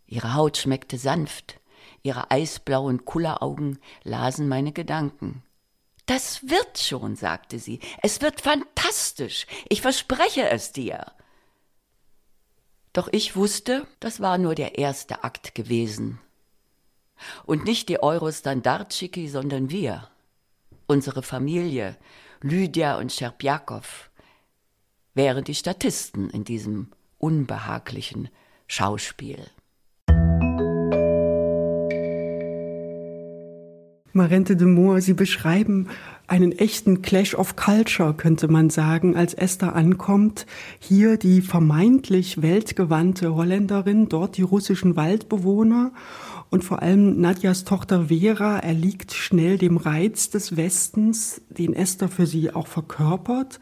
Ihre 0.07 0.35
Haut 0.35 0.57
schmeckte 0.57 0.99
sanft, 0.99 1.61
ihre 2.03 2.31
eisblauen 2.31 3.05
Kulleraugen 3.05 3.79
lasen 4.03 4.49
meine 4.49 4.73
Gedanken. 4.73 5.43
Das 6.07 6.49
wird 6.49 6.79
schon, 6.79 7.15
sagte 7.15 7.61
sie. 7.61 7.79
Es 8.03 8.21
wird 8.21 8.41
fantastisch. 8.41 9.47
Ich 9.69 9.81
verspreche 9.81 10.49
es 10.49 10.73
dir. 10.73 11.07
Doch 12.93 13.09
ich 13.13 13.37
wusste, 13.37 13.87
das 14.01 14.19
war 14.19 14.37
nur 14.37 14.57
der 14.57 14.77
erste 14.77 15.23
Akt 15.23 15.55
gewesen. 15.55 16.19
Und 17.45 17.65
nicht 17.65 17.89
die 17.89 18.03
Eurostandartschiki, 18.03 19.29
sondern 19.29 19.71
wir, 19.71 20.09
unsere 20.89 21.23
Familie, 21.23 21.97
Lydia 22.41 22.99
und 22.99 23.13
Scherpjakow, 23.13 24.10
wären 25.21 25.45
die 25.45 25.55
Statisten 25.55 26.31
in 26.31 26.45
diesem 26.45 26.87
unbehaglichen 27.19 28.31
Schauspiel. 28.67 29.37
Marente 34.15 34.57
de 34.57 34.67
Moor, 34.67 35.03
Sie 35.03 35.13
beschreiben 35.13 35.89
einen 36.27 36.53
echten 36.53 37.03
Clash 37.03 37.35
of 37.35 37.55
Culture, 37.57 38.15
könnte 38.15 38.49
man 38.49 38.71
sagen, 38.71 39.15
als 39.15 39.35
Esther 39.35 39.77
ankommt. 39.77 40.47
Hier 40.79 41.19
die 41.19 41.43
vermeintlich 41.43 42.41
weltgewandte 42.41 43.35
Holländerin, 43.35 44.09
dort 44.09 44.39
die 44.39 44.43
russischen 44.43 44.97
Waldbewohner 44.97 45.93
und 46.51 46.65
vor 46.65 46.83
allem 46.83 47.21
Nadjas 47.21 47.65
Tochter 47.65 48.07
Vera 48.09 48.59
erliegt 48.59 49.13
schnell 49.13 49.57
dem 49.57 49.77
Reiz 49.77 50.31
des 50.31 50.57
Westens, 50.57 51.41
den 51.49 51.73
Esther 51.73 52.09
für 52.09 52.27
sie 52.27 52.53
auch 52.53 52.67
verkörpert. 52.67 53.61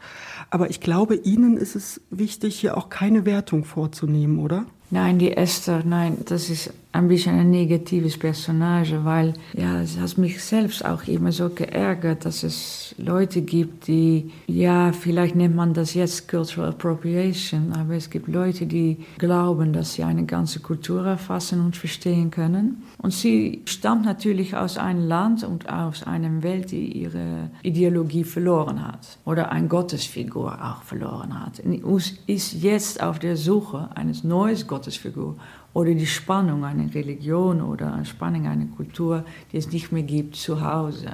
Aber 0.49 0.69
ich 0.71 0.81
glaube, 0.81 1.15
Ihnen 1.15 1.55
ist 1.55 1.75
es 1.75 2.01
wichtig, 2.09 2.59
hier 2.59 2.77
auch 2.77 2.89
keine 2.89 3.25
Wertung 3.25 3.63
vorzunehmen, 3.63 4.39
oder? 4.39 4.65
Nein, 4.89 5.19
die 5.19 5.37
Esther, 5.37 5.83
nein, 5.85 6.17
das 6.25 6.49
ist 6.49 6.73
ein 6.91 7.07
bisschen 7.07 7.37
ein 7.39 7.51
negatives 7.51 8.17
Personage, 8.17 9.05
weil 9.05 9.33
ja, 9.53 9.79
es 9.79 9.99
hat 9.99 10.17
mich 10.17 10.43
selbst 10.43 10.83
auch 10.83 11.03
immer 11.07 11.31
so 11.31 11.49
geärgert, 11.49 12.25
dass 12.25 12.41
es 12.41 12.95
Leute 12.97 13.43
gibt, 13.43 13.87
die, 13.87 14.31
ja, 14.47 14.91
vielleicht 14.91 15.35
nennt 15.35 15.55
man 15.55 15.75
das 15.75 15.93
jetzt 15.93 16.27
Cultural 16.27 16.69
Appropriation, 16.69 17.73
aber 17.73 17.93
es 17.93 18.09
gibt 18.09 18.27
Leute, 18.27 18.65
die 18.65 18.97
glauben, 19.19 19.71
dass 19.71 19.93
sie 19.93 20.03
eine 20.03 20.25
ganze 20.25 20.61
Kultur 20.61 21.05
erfassen 21.05 21.61
und 21.61 21.77
verstehen 21.77 22.31
können. 22.31 22.81
Und 22.97 23.13
sie 23.13 23.61
stammt 23.65 24.05
natürlich 24.05 24.55
aus 24.55 24.77
einem 24.77 25.07
Land 25.07 25.43
und 25.43 25.69
aus 25.69 26.03
einer 26.03 26.41
Welt, 26.41 26.71
die 26.71 26.91
ihre 26.91 27.51
Ideologie 27.61 28.23
verloren 28.23 28.85
hat 28.85 29.19
oder 29.25 29.51
eine 29.51 29.67
Gottesfigur 29.67 30.53
auch 30.53 30.81
verloren 30.81 31.39
hat. 31.39 31.59
Und 31.59 32.19
ist 32.25 32.53
jetzt 32.53 33.01
auf 33.01 33.19
der 33.19 33.37
Suche 33.37 33.89
eines 33.95 34.23
neuen 34.23 34.67
Gottesfigur 34.67 35.35
oder 35.79 35.93
die 35.93 36.05
Spannung 36.05 36.65
einer 36.65 36.93
Religion 36.93 37.61
oder 37.61 37.93
eine 37.93 38.05
Spannung 38.05 38.47
einer 38.47 38.65
Kultur, 38.65 39.23
die 39.51 39.57
es 39.57 39.71
nicht 39.71 39.93
mehr 39.93 40.03
gibt 40.03 40.35
zu 40.35 40.61
Hause. 40.61 41.11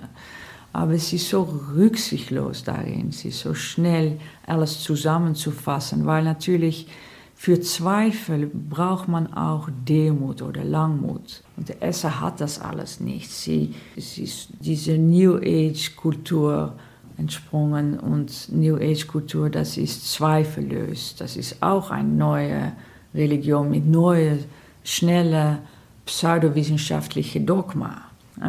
Aber 0.74 0.98
sie 0.98 1.18
ist 1.18 1.30
so 1.30 1.44
rücksichtslos 1.76 2.64
darin, 2.64 3.12
sie 3.12 3.30
ist 3.30 3.42
so 3.42 3.54
schnell, 3.54 4.20
alles 4.48 4.82
zusammenzufassen, 4.82 6.08
weil 6.08 6.24
natürlich 6.24 6.88
für 7.36 7.62
Zweifel 7.62 8.48
braucht 8.48 9.08
man 9.08 9.32
auch 9.34 9.70
Demut 9.88 10.42
oder 10.42 10.64
Langmut. 10.64 11.44
Und 11.58 11.70
der 11.70 11.84
Esser 11.84 12.20
hat 12.20 12.42
das 12.42 12.60
alles 12.60 13.00
nicht. 13.00 13.30
Sie, 13.30 13.76
sie 13.96 14.24
ist 14.24 14.50
diese 14.60 14.98
New 14.98 15.36
Age-Kultur 15.38 16.74
entsprungen 17.18 18.00
und 18.00 18.50
New 18.52 18.78
Age-Kultur, 18.78 19.50
das 19.50 19.78
ist 19.78 20.12
zweifellos. 20.12 21.16
Das 21.18 21.38
ist 21.38 21.62
auch 21.62 21.92
eine 21.92 22.10
neue 22.10 22.72
Religion 23.16 23.70
mit 23.70 23.86
neuen, 23.88 24.40
schnellen, 24.84 25.60
pseudowissenschaftlichen 26.06 27.46
Dogma. 27.46 28.02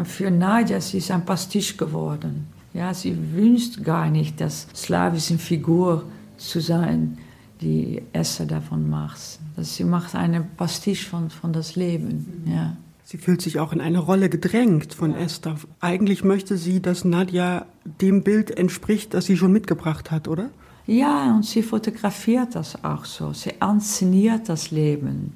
Für 0.04 0.30
Nadja 0.30 0.80
sie 0.80 0.98
ist 0.98 1.10
ein 1.10 1.24
Pastisch 1.24 1.76
geworden. 1.76 2.48
Ja, 2.74 2.92
sie 2.92 3.16
wünscht 3.32 3.82
gar 3.82 4.10
nicht, 4.10 4.40
das 4.40 4.66
slawische 4.74 5.38
Figur 5.38 6.04
zu 6.36 6.60
sein, 6.60 7.18
die 7.62 8.02
Esser 8.12 8.44
davon 8.44 8.90
macht. 8.90 9.38
Sie 9.56 9.84
macht 9.84 10.14
eine 10.14 10.42
Pastisch 10.42 11.08
von, 11.08 11.30
von 11.30 11.52
das 11.52 11.76
Leben. 11.76 12.44
Ja. 12.46 12.76
Sie 13.04 13.18
fühlt 13.18 13.40
sich 13.40 13.60
auch 13.60 13.72
in 13.72 13.80
eine 13.80 14.00
Rolle 14.00 14.28
gedrängt 14.28 14.92
von 14.92 15.12
ja. 15.12 15.18
Esther. 15.18 15.56
Eigentlich 15.80 16.24
möchte 16.24 16.56
sie, 16.56 16.82
dass 16.82 17.04
Nadja 17.04 17.64
dem 17.84 18.22
Bild 18.22 18.50
entspricht, 18.50 19.14
das 19.14 19.26
sie 19.26 19.36
schon 19.36 19.52
mitgebracht 19.52 20.10
hat, 20.10 20.28
oder? 20.28 20.50
Ja, 20.86 21.34
und 21.34 21.44
sie 21.44 21.62
fotografiert 21.62 22.54
das 22.54 22.82
auch 22.84 23.04
so. 23.04 23.32
Sie 23.32 23.52
inszeniert 23.60 24.48
das 24.48 24.70
Leben. 24.70 25.34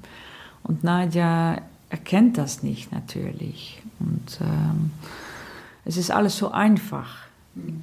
Und 0.63 0.85
Nadja 0.85 1.61
erkennt 1.89 2.39
das 2.39 2.63
nicht 2.63 2.93
natürlich. 2.93 3.83
Und 3.99 4.39
ähm, 4.41 4.93
es 5.85 5.97
ist 5.97 6.11
alles 6.11 6.37
so 6.37 6.53
einfach 6.53 7.27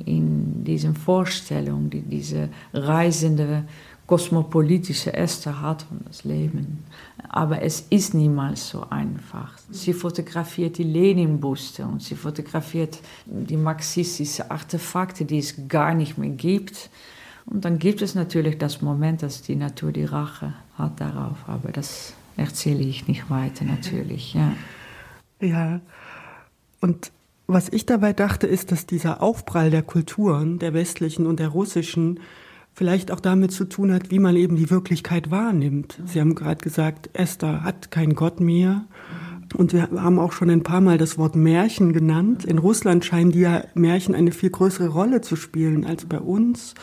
in 0.06 0.64
diesen 0.64 0.96
Vorstellungen, 0.96 1.90
die 1.90 2.02
diese 2.02 2.50
reisende, 2.74 3.66
kosmopolitische 4.06 5.14
Esther 5.14 5.62
hat 5.62 5.82
von 5.82 6.00
das 6.08 6.24
Leben. 6.24 6.86
Aber 7.28 7.62
es 7.62 7.82
ist 7.90 8.14
niemals 8.14 8.70
so 8.70 8.86
einfach. 8.90 9.52
Sie 9.70 9.92
fotografiert 9.92 10.78
die 10.78 10.86
Lenin-Buste 10.86 11.86
und 11.86 12.02
sie 12.02 12.16
fotografiert 12.16 13.00
die 13.26 13.58
marxistischen 13.58 14.50
Artefakte, 14.50 15.26
die 15.26 15.40
es 15.40 15.68
gar 15.68 15.94
nicht 15.94 16.18
mehr 16.18 16.30
gibt. 16.30 16.90
Und 17.50 17.64
dann 17.64 17.80
gibt 17.80 18.02
es 18.02 18.14
natürlich 18.14 18.58
das 18.58 18.82
Moment, 18.82 19.24
dass 19.24 19.42
die 19.42 19.56
Natur 19.56 19.92
die 19.92 20.04
Rache 20.04 20.54
hat 20.78 21.00
darauf, 21.00 21.38
aber 21.48 21.72
das 21.72 22.14
erzähle 22.36 22.84
ich 22.84 23.08
nicht 23.08 23.30
weiter 23.30 23.66
natürlich. 23.66 24.34
Ja. 24.34 24.54
ja. 25.42 25.80
Und 26.82 27.12
was 27.48 27.70
ich 27.70 27.86
dabei 27.86 28.12
dachte, 28.12 28.46
ist, 28.46 28.72
dass 28.72 28.86
dieser 28.86 29.24
Aufprall 29.24 29.72
der 29.72 29.82
Kulturen, 29.82 30.60
der 30.60 30.74
westlichen 30.74 31.26
und 31.26 31.40
der 31.40 31.48
russischen, 31.48 32.20
vielleicht 32.74 33.10
auch 33.10 33.22
damit 33.22 33.54
zu 33.54 33.66
tun 33.66 33.92
hat, 33.94 34.12
wie 34.12 34.20
man 34.20 34.36
eben 34.36 34.56
die 34.56 34.70
Wirklichkeit 34.70 35.32
wahrnimmt. 35.32 36.00
Sie 36.06 36.20
haben 36.20 36.36
gerade 36.36 36.62
gesagt, 36.62 37.10
Esther 37.14 37.64
hat 37.64 37.90
keinen 37.90 38.14
Gott 38.14 38.40
mehr. 38.40 38.84
Und 39.56 39.72
wir 39.74 39.90
haben 39.92 40.20
auch 40.20 40.34
schon 40.34 40.50
ein 40.50 40.62
paar 40.62 40.82
Mal 40.82 40.98
das 40.98 41.18
Wort 41.18 41.36
Märchen 41.36 41.94
genannt. 41.94 42.44
In 42.44 42.58
Russland 42.58 43.06
scheinen 43.06 43.32
die 43.32 43.40
ja 43.40 43.64
Märchen 43.74 44.14
eine 44.14 44.32
viel 44.32 44.50
größere 44.50 44.90
Rolle 44.90 45.22
zu 45.22 45.38
spielen 45.38 45.86
als 45.86 46.06
bei 46.06 46.20
uns. 46.20 46.76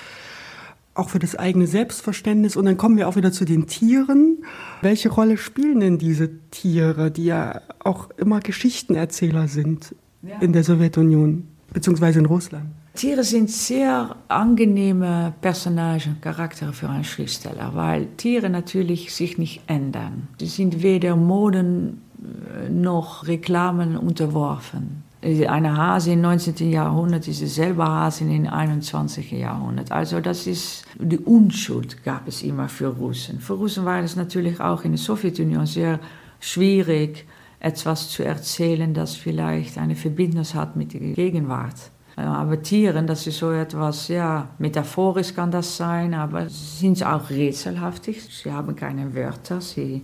Auch 0.94 1.08
für 1.10 1.18
das 1.18 1.36
eigene 1.36 1.66
Selbstverständnis. 1.66 2.56
Und 2.56 2.64
dann 2.64 2.76
kommen 2.76 2.96
wir 2.96 3.08
auch 3.08 3.16
wieder 3.16 3.32
zu 3.32 3.44
den 3.44 3.66
Tieren. 3.66 4.44
Welche 4.80 5.10
Rolle 5.10 5.36
spielen 5.36 5.80
denn 5.80 5.98
diese 5.98 6.30
Tiere, 6.50 7.10
die 7.10 7.26
ja 7.26 7.60
auch 7.80 8.10
immer 8.16 8.40
Geschichtenerzähler 8.40 9.48
sind 9.48 9.94
ja. 10.22 10.38
in 10.40 10.52
der 10.52 10.64
Sowjetunion, 10.64 11.48
beziehungsweise 11.72 12.20
in 12.20 12.26
Russland? 12.26 12.66
Tiere 12.94 13.24
sind 13.24 13.50
sehr 13.50 14.14
angenehme 14.28 15.34
Personagen, 15.40 16.18
Charaktere 16.20 16.72
für 16.72 16.88
einen 16.88 17.02
Schriftsteller, 17.02 17.72
weil 17.74 18.06
Tiere 18.16 18.48
natürlich 18.48 19.12
sich 19.12 19.36
nicht 19.36 19.62
ändern. 19.66 20.28
Sie 20.38 20.46
sind 20.46 20.80
weder 20.80 21.16
Moden 21.16 22.02
äh, 22.22 22.70
noch 22.70 23.26
Reklamen 23.26 23.96
unterworfen. 23.96 25.02
Eine 25.24 25.74
Hase 25.74 26.12
im 26.12 26.20
19. 26.20 26.70
Jahrhundert 26.70 27.26
ist 27.26 27.40
dieselbe 27.40 27.82
Hase 27.82 28.24
im 28.24 28.46
21. 28.46 29.32
Jahrhundert. 29.32 29.90
Also 29.90 30.20
das 30.20 30.46
ist 30.46 30.84
die 30.98 31.16
Unschuld 31.16 32.04
gab 32.04 32.28
es 32.28 32.42
immer 32.42 32.68
für 32.68 32.88
Russen. 32.88 33.40
Für 33.40 33.54
Russen 33.54 33.86
war 33.86 34.00
es 34.00 34.16
natürlich 34.16 34.60
auch 34.60 34.84
in 34.84 34.92
der 34.92 34.98
Sowjetunion 34.98 35.64
sehr 35.64 35.98
schwierig, 36.40 37.26
etwas 37.58 38.10
zu 38.10 38.22
erzählen, 38.22 38.92
das 38.92 39.16
vielleicht 39.16 39.78
eine 39.78 39.96
Verbindung 39.96 40.44
hat 40.44 40.76
mit 40.76 40.92
der 40.92 41.00
Gegenwart. 41.00 41.90
Aber 42.16 42.60
Tieren, 42.60 43.06
das 43.06 43.26
ist 43.26 43.38
so 43.38 43.50
etwas, 43.50 44.08
ja, 44.08 44.50
metaphorisch 44.58 45.34
kann 45.34 45.50
das 45.50 45.78
sein, 45.78 46.12
aber 46.12 46.50
sind 46.50 47.02
auch 47.02 47.30
rätselhaftig. 47.30 48.22
Sie 48.22 48.52
haben 48.52 48.76
keine 48.76 49.14
Wörter, 49.14 49.62
sie 49.62 50.02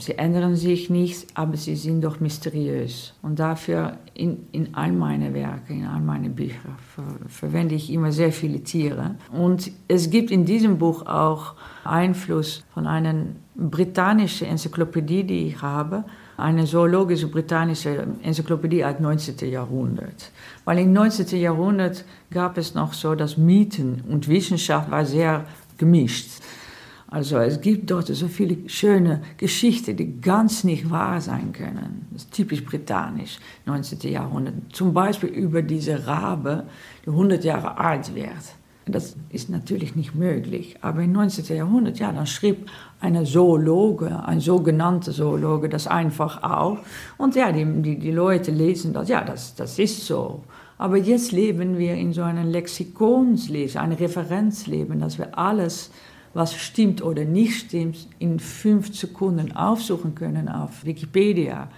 Sie 0.00 0.16
ändern 0.16 0.56
sich 0.56 0.88
nicht, 0.88 1.26
aber 1.34 1.56
sie 1.56 1.76
sind 1.76 2.02
doch 2.02 2.20
mysteriös. 2.20 3.12
Und 3.20 3.38
dafür 3.38 3.98
in, 4.14 4.46
in 4.52 4.74
all 4.74 4.92
meine 4.92 5.34
Werke, 5.34 5.74
in 5.74 5.84
all 5.84 6.00
meine 6.00 6.30
Bücher 6.30 6.70
ver 6.94 7.04
verwende 7.28 7.74
ich 7.74 7.92
immer 7.92 8.10
sehr 8.10 8.32
viele 8.32 8.60
Tiere. 8.62 9.16
Und 9.30 9.70
es 9.88 10.10
gibt 10.10 10.30
in 10.30 10.46
diesem 10.46 10.78
Buch 10.78 11.06
auch 11.06 11.54
Einfluss 11.84 12.64
von 12.72 12.86
einer 12.86 13.26
britannischen 13.54 14.48
Enzyklopädie, 14.48 15.24
die 15.24 15.46
ich 15.48 15.60
habe, 15.60 16.04
eine 16.38 16.64
zoologische 16.64 17.28
britannische 17.28 18.06
Enzyklopädie 18.22 18.84
aus 18.84 18.96
dem 18.96 19.02
19. 19.02 19.50
Jahrhundert. 19.50 20.30
Weil 20.64 20.78
im 20.78 20.92
19. 20.94 21.38
Jahrhundert 21.38 22.04
gab 22.30 22.56
es 22.56 22.74
noch 22.74 22.94
so, 22.94 23.14
dass 23.14 23.36
Mythen 23.36 24.02
und 24.08 24.28
Wissenschaft 24.28 24.90
war 24.90 25.04
sehr 25.04 25.44
gemischt. 25.76 26.30
Also 27.10 27.38
es 27.38 27.60
gibt 27.60 27.90
dort 27.90 28.06
so 28.06 28.28
viele 28.28 28.68
schöne 28.68 29.22
Geschichten, 29.36 29.96
die 29.96 30.20
ganz 30.20 30.62
nicht 30.62 30.90
wahr 30.90 31.20
sein 31.20 31.52
können. 31.52 32.06
Das 32.12 32.22
ist 32.22 32.32
typisch 32.32 32.64
britannisch, 32.64 33.40
19. 33.66 33.98
Jahrhundert. 34.12 34.54
Zum 34.72 34.94
Beispiel 34.94 35.28
über 35.28 35.60
diese 35.60 36.06
Rabe, 36.06 36.64
die 37.04 37.10
100 37.10 37.42
Jahre 37.42 37.78
alt 37.78 38.14
wird. 38.14 38.54
Das 38.86 39.16
ist 39.28 39.50
natürlich 39.50 39.96
nicht 39.96 40.14
möglich. 40.14 40.76
Aber 40.82 41.02
im 41.02 41.10
19. 41.10 41.56
Jahrhundert, 41.56 41.98
ja, 41.98 42.12
dann 42.12 42.26
schrieb 42.26 42.70
eine 43.00 43.24
Zoologe, 43.24 44.24
ein 44.24 44.38
sogenannter 44.38 45.12
Zoologe, 45.12 45.68
das 45.68 45.88
einfach 45.88 46.42
auf. 46.44 46.78
Und 47.18 47.34
ja, 47.34 47.50
die, 47.50 47.64
die, 47.82 47.98
die 47.98 48.12
Leute 48.12 48.52
lesen 48.52 48.92
das, 48.92 49.08
ja, 49.08 49.24
das, 49.24 49.56
das 49.56 49.78
ist 49.80 50.06
so. 50.06 50.44
Aber 50.78 50.96
jetzt 50.96 51.32
leben 51.32 51.76
wir 51.76 51.94
in 51.94 52.12
so 52.12 52.22
einem 52.22 52.48
Lexikonsleben, 52.48 53.76
ein 53.78 53.92
Referenzleben, 53.92 55.00
dass 55.00 55.18
wir 55.18 55.36
alles 55.36 55.90
was 56.34 56.54
stimmt 56.54 57.02
oder 57.02 57.24
nicht 57.24 57.66
stimmt, 57.66 58.08
in 58.18 58.38
fünf 58.38 58.94
Sekunden 58.94 59.52
aufsuchen 59.52 60.14
können 60.14 60.48
auf 60.48 60.84
Wikipedia. 60.84 61.68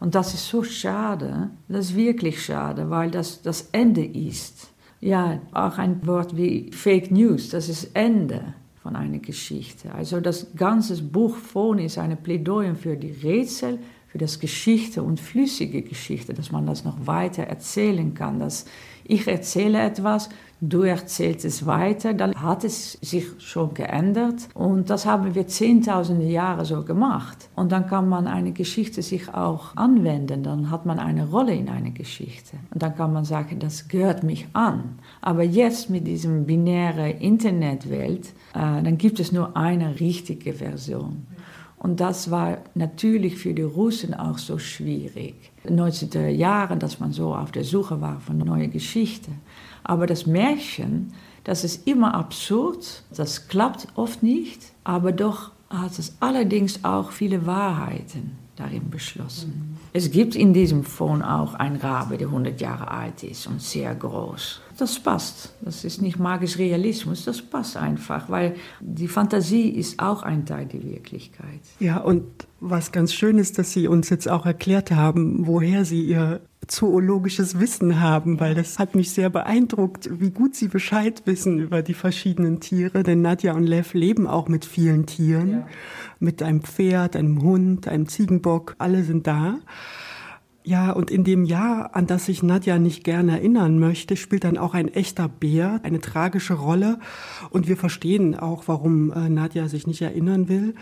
Und 0.00 0.14
das 0.14 0.34
ist 0.34 0.48
so 0.48 0.64
schade, 0.64 1.50
das 1.68 1.90
ist 1.90 1.96
wirklich 1.96 2.42
schade, 2.44 2.90
weil 2.90 3.10
das 3.10 3.42
das 3.42 3.68
Ende 3.72 4.04
ist. 4.04 4.70
Ja, 5.00 5.40
auch 5.52 5.78
ein 5.78 6.06
Wort 6.06 6.36
wie 6.36 6.70
Fake 6.72 7.10
News, 7.10 7.50
das 7.50 7.68
ist 7.68 7.90
Ende 7.94 8.54
von 8.82 8.96
einer 8.96 9.18
Geschichte. 9.18 9.92
Also 9.94 10.20
das 10.20 10.48
ganze 10.56 11.00
Buch 11.02 11.36
vorne 11.36 11.84
ist 11.84 11.98
eine 11.98 12.16
Plädoyer 12.16 12.74
für 12.74 12.96
die 12.96 13.12
Rätsel, 13.12 13.78
für 14.08 14.18
das 14.18 14.40
Geschichte 14.40 15.02
und 15.02 15.20
flüssige 15.20 15.82
Geschichte, 15.82 16.34
dass 16.34 16.50
man 16.50 16.66
das 16.66 16.84
noch 16.84 17.06
weiter 17.06 17.44
erzählen 17.44 18.14
kann, 18.14 18.40
dass 18.40 18.64
ich 19.10 19.26
erzähle 19.26 19.80
etwas, 19.80 20.28
du 20.60 20.82
erzählst 20.82 21.44
es 21.44 21.66
weiter, 21.66 22.14
dann 22.14 22.34
hat 22.40 22.64
es 22.64 22.92
sich 23.00 23.24
schon 23.38 23.74
geändert. 23.74 24.48
Und 24.54 24.90
das 24.90 25.06
haben 25.06 25.34
wir 25.34 25.46
zehntausende 25.46 26.26
Jahre 26.26 26.64
so 26.64 26.84
gemacht. 26.84 27.48
Und 27.56 27.72
dann 27.72 27.86
kann 27.86 28.08
man 28.08 28.26
eine 28.26 28.52
Geschichte 28.52 29.02
sich 29.02 29.32
auch 29.34 29.76
anwenden, 29.76 30.42
dann 30.42 30.70
hat 30.70 30.86
man 30.86 30.98
eine 30.98 31.28
Rolle 31.28 31.54
in 31.54 31.68
einer 31.68 31.90
Geschichte. 31.90 32.56
Und 32.72 32.82
dann 32.82 32.94
kann 32.94 33.12
man 33.12 33.24
sagen, 33.24 33.58
das 33.58 33.88
gehört 33.88 34.22
mich 34.22 34.46
an. 34.52 34.98
Aber 35.20 35.42
jetzt 35.42 35.90
mit 35.90 36.06
diesem 36.06 36.46
binären 36.46 37.18
Internetwelt, 37.18 38.28
äh, 38.54 38.82
dann 38.82 38.96
gibt 38.98 39.18
es 39.18 39.32
nur 39.32 39.56
eine 39.56 39.98
richtige 39.98 40.52
Version. 40.52 41.26
Und 41.80 41.98
das 41.98 42.30
war 42.30 42.58
natürlich 42.74 43.36
für 43.36 43.54
die 43.54 43.62
Russen 43.62 44.12
auch 44.12 44.36
so 44.36 44.58
schwierig. 44.58 45.34
In 45.64 45.70
den 45.70 45.76
19. 45.76 46.28
Jahren, 46.36 46.78
dass 46.78 47.00
man 47.00 47.12
so 47.12 47.34
auf 47.34 47.52
der 47.52 47.64
Suche 47.64 48.02
war 48.02 48.20
von 48.20 48.36
neuen 48.36 48.70
Geschichten. 48.70 49.40
Aber 49.82 50.06
das 50.06 50.26
Märchen, 50.26 51.14
das 51.42 51.64
ist 51.64 51.88
immer 51.88 52.14
absurd, 52.14 53.02
das 53.16 53.48
klappt 53.48 53.88
oft 53.94 54.22
nicht, 54.22 54.60
aber 54.84 55.10
doch 55.10 55.52
hat 55.70 55.98
es 55.98 56.16
allerdings 56.20 56.84
auch 56.84 57.12
viele 57.12 57.46
Wahrheiten 57.46 58.32
darin 58.56 58.90
beschlossen. 58.90 59.78
Es 59.94 60.10
gibt 60.10 60.34
in 60.34 60.52
diesem 60.52 60.84
Phone 60.84 61.22
auch 61.22 61.54
ein 61.54 61.76
Rabe, 61.76 62.18
der 62.18 62.26
100 62.26 62.60
Jahre 62.60 62.90
alt 62.90 63.22
ist 63.22 63.46
und 63.46 63.62
sehr 63.62 63.94
groß. 63.94 64.60
Das 64.80 64.98
passt. 64.98 65.52
Das 65.60 65.84
ist 65.84 66.00
nicht 66.00 66.18
magisch 66.18 66.56
Realismus, 66.56 67.26
das 67.26 67.42
passt 67.42 67.76
einfach, 67.76 68.30
weil 68.30 68.54
die 68.80 69.08
Fantasie 69.08 69.68
ist 69.68 70.00
auch 70.00 70.22
ein 70.22 70.46
Teil 70.46 70.64
der 70.64 70.82
Wirklichkeit. 70.82 71.60
Ja, 71.80 71.98
und 71.98 72.24
was 72.60 72.90
ganz 72.90 73.12
schön 73.12 73.36
ist, 73.36 73.58
dass 73.58 73.74
Sie 73.74 73.88
uns 73.88 74.08
jetzt 74.08 74.26
auch 74.26 74.46
erklärt 74.46 74.90
haben, 74.90 75.46
woher 75.46 75.84
Sie 75.84 76.02
Ihr 76.02 76.40
zoologisches 76.66 77.60
Wissen 77.60 78.00
haben, 78.00 78.40
weil 78.40 78.54
das 78.54 78.78
hat 78.78 78.94
mich 78.94 79.10
sehr 79.10 79.28
beeindruckt, 79.28 80.08
wie 80.18 80.30
gut 80.30 80.54
Sie 80.54 80.68
Bescheid 80.68 81.20
wissen 81.26 81.58
über 81.58 81.82
die 81.82 81.92
verschiedenen 81.92 82.60
Tiere. 82.60 83.02
Denn 83.02 83.20
Nadja 83.20 83.52
und 83.52 83.66
Lev 83.66 83.92
leben 83.92 84.26
auch 84.26 84.48
mit 84.48 84.64
vielen 84.64 85.04
Tieren, 85.04 85.50
ja. 85.50 85.66
mit 86.20 86.42
einem 86.42 86.62
Pferd, 86.62 87.16
einem 87.16 87.42
Hund, 87.42 87.86
einem 87.86 88.08
Ziegenbock, 88.08 88.76
alle 88.78 89.04
sind 89.04 89.26
da. 89.26 89.58
Ja, 90.70 90.92
und 90.92 91.10
in 91.10 91.24
dem 91.24 91.44
Jahr, 91.44 91.96
an 91.96 92.06
das 92.06 92.26
sich 92.26 92.44
Nadja 92.44 92.78
nicht 92.78 93.02
gerne 93.02 93.32
erinnern 93.32 93.80
möchte, 93.80 94.16
spielt 94.16 94.44
dann 94.44 94.56
auch 94.56 94.72
ein 94.72 94.86
echter 94.86 95.26
Bär 95.26 95.80
eine 95.82 96.00
tragische 96.00 96.54
Rolle. 96.54 97.00
Und 97.50 97.66
wir 97.66 97.76
verstehen 97.76 98.38
auch, 98.38 98.68
warum 98.68 99.10
äh, 99.10 99.28
Nadja 99.28 99.66
sich 99.66 99.88
nicht 99.88 100.00
erinnern 100.00 100.48
will. 100.48 100.76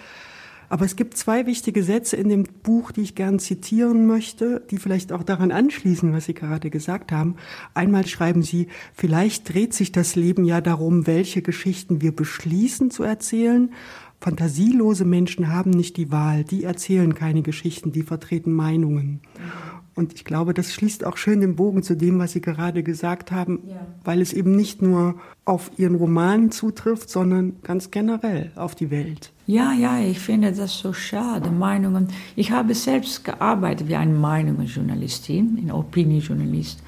Aber 0.69 0.85
es 0.85 0.95
gibt 0.95 1.17
zwei 1.17 1.47
wichtige 1.47 1.83
Sätze 1.83 2.17
in 2.17 2.29
dem 2.29 2.45
Buch, 2.63 2.93
die 2.93 3.01
ich 3.01 3.15
gern 3.15 3.39
zitieren 3.39 4.07
möchte, 4.07 4.63
die 4.71 4.77
vielleicht 4.77 5.11
auch 5.11 5.23
daran 5.23 5.51
anschließen, 5.51 6.13
was 6.13 6.27
Sie 6.27 6.35
gerade 6.35 6.69
gesagt 6.69 7.11
haben. 7.11 7.37
Einmal 7.73 8.07
schreiben 8.07 8.43
Sie, 8.43 8.69
vielleicht 8.93 9.55
dreht 9.55 9.73
sich 9.73 9.91
das 9.91 10.17
Leben 10.17 10.45
ja 10.45 10.61
darum, 10.61 11.07
welche 11.07 11.41
Geschichten 11.41 12.03
wir 12.03 12.15
beschließen 12.15 12.91
zu 12.91 13.05
erzählen. 13.05 13.73
Fantasielose 14.21 15.05
Menschen 15.05 15.49
haben 15.49 15.71
nicht 15.71 15.97
die 15.97 16.11
Wahl, 16.11 16.45
die 16.45 16.65
erzählen 16.65 17.15
keine 17.15 17.43
Geschichten, 17.43 17.93
die 17.93 18.03
vertreten 18.03 18.53
Meinungen. 18.53 19.21
Und 19.95 20.13
ich 20.15 20.25
glaube, 20.25 20.55
das 20.55 20.73
schließt 20.73 21.05
auch 21.05 21.17
schön 21.17 21.41
den 21.41 21.57
Bogen 21.57 21.83
zu 21.83 21.97
dem, 21.97 22.21
was 22.21 22.31
Sie 22.31 22.41
gerade 22.41 22.85
gesagt 22.85 23.33
haben, 23.33 23.65
ja. 23.67 23.85
weil 24.05 24.21
es 24.21 24.33
eben 24.33 24.55
nicht 24.55 24.81
nur 24.81 25.17
auf 25.45 25.73
Ihren 25.77 25.97
Roman 25.97 26.53
zutrifft, 26.53 27.11
sondern 27.11 27.57
ganz 27.65 27.91
generell 27.91 28.53
auf 28.55 28.77
die 28.77 28.93
Welt. 28.93 29.33
Ja, 29.49 29.73
ja, 29.73 29.99
ich 29.99 30.21
finde 30.21 30.53
das 30.53 30.79
so 30.79 30.93
schade. 30.93 31.51
Meinungen. 31.51 32.09
Ich 32.37 32.53
habe 32.53 32.77
selbst 32.77 33.25
gearbeitet 33.25 33.89
wie 33.89 33.97
eine 33.97 34.15
Meinungsjournalistin, 34.15 35.59
ein 35.65 35.73
Opinionjournalist. 35.73 36.81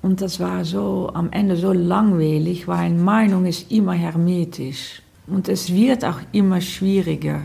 Und 0.00 0.20
das 0.20 0.38
war 0.38 0.64
so 0.64 1.10
am 1.14 1.30
Ende 1.32 1.56
so 1.56 1.72
langweilig, 1.72 2.68
weil 2.68 2.94
Meinung 2.94 3.46
ist 3.46 3.72
immer 3.72 3.94
hermetisch. 3.94 5.01
Und 5.26 5.48
es 5.48 5.72
wird 5.72 6.04
auch 6.04 6.18
immer 6.32 6.60
schwieriger 6.60 7.42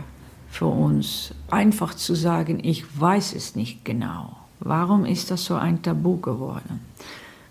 für 0.50 0.66
uns, 0.66 1.34
einfach 1.50 1.94
zu 1.94 2.16
sagen, 2.16 2.60
ich 2.64 2.84
weiß 3.00 3.34
es 3.34 3.56
nicht 3.56 3.86
genau. 3.86 4.36
Warum 4.60 5.06
ist 5.06 5.30
das 5.30 5.46
so 5.46 5.56
ein 5.56 5.82
Tabu 5.82 6.18
geworden? 6.18 6.80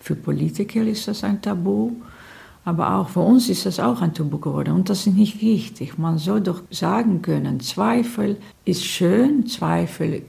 Für 0.00 0.16
Politiker 0.16 0.82
ist 0.82 1.06
das 1.06 1.22
ein 1.22 1.40
Tabu, 1.40 1.92
aber 2.64 2.96
auch 2.96 3.08
für 3.08 3.20
uns 3.20 3.48
ist 3.48 3.64
das 3.66 3.78
auch 3.78 4.00
ein 4.00 4.12
Tabu 4.12 4.38
geworden. 4.38 4.74
Und 4.74 4.90
das 4.90 5.06
ist 5.06 5.14
nicht 5.14 5.40
richtig. 5.40 5.98
Man 5.98 6.18
soll 6.18 6.40
doch 6.40 6.62
sagen 6.70 7.22
können, 7.22 7.60
Zweifel 7.60 8.36
ist 8.64 8.84
schön, 8.84 9.46
Zweifel 9.46 10.22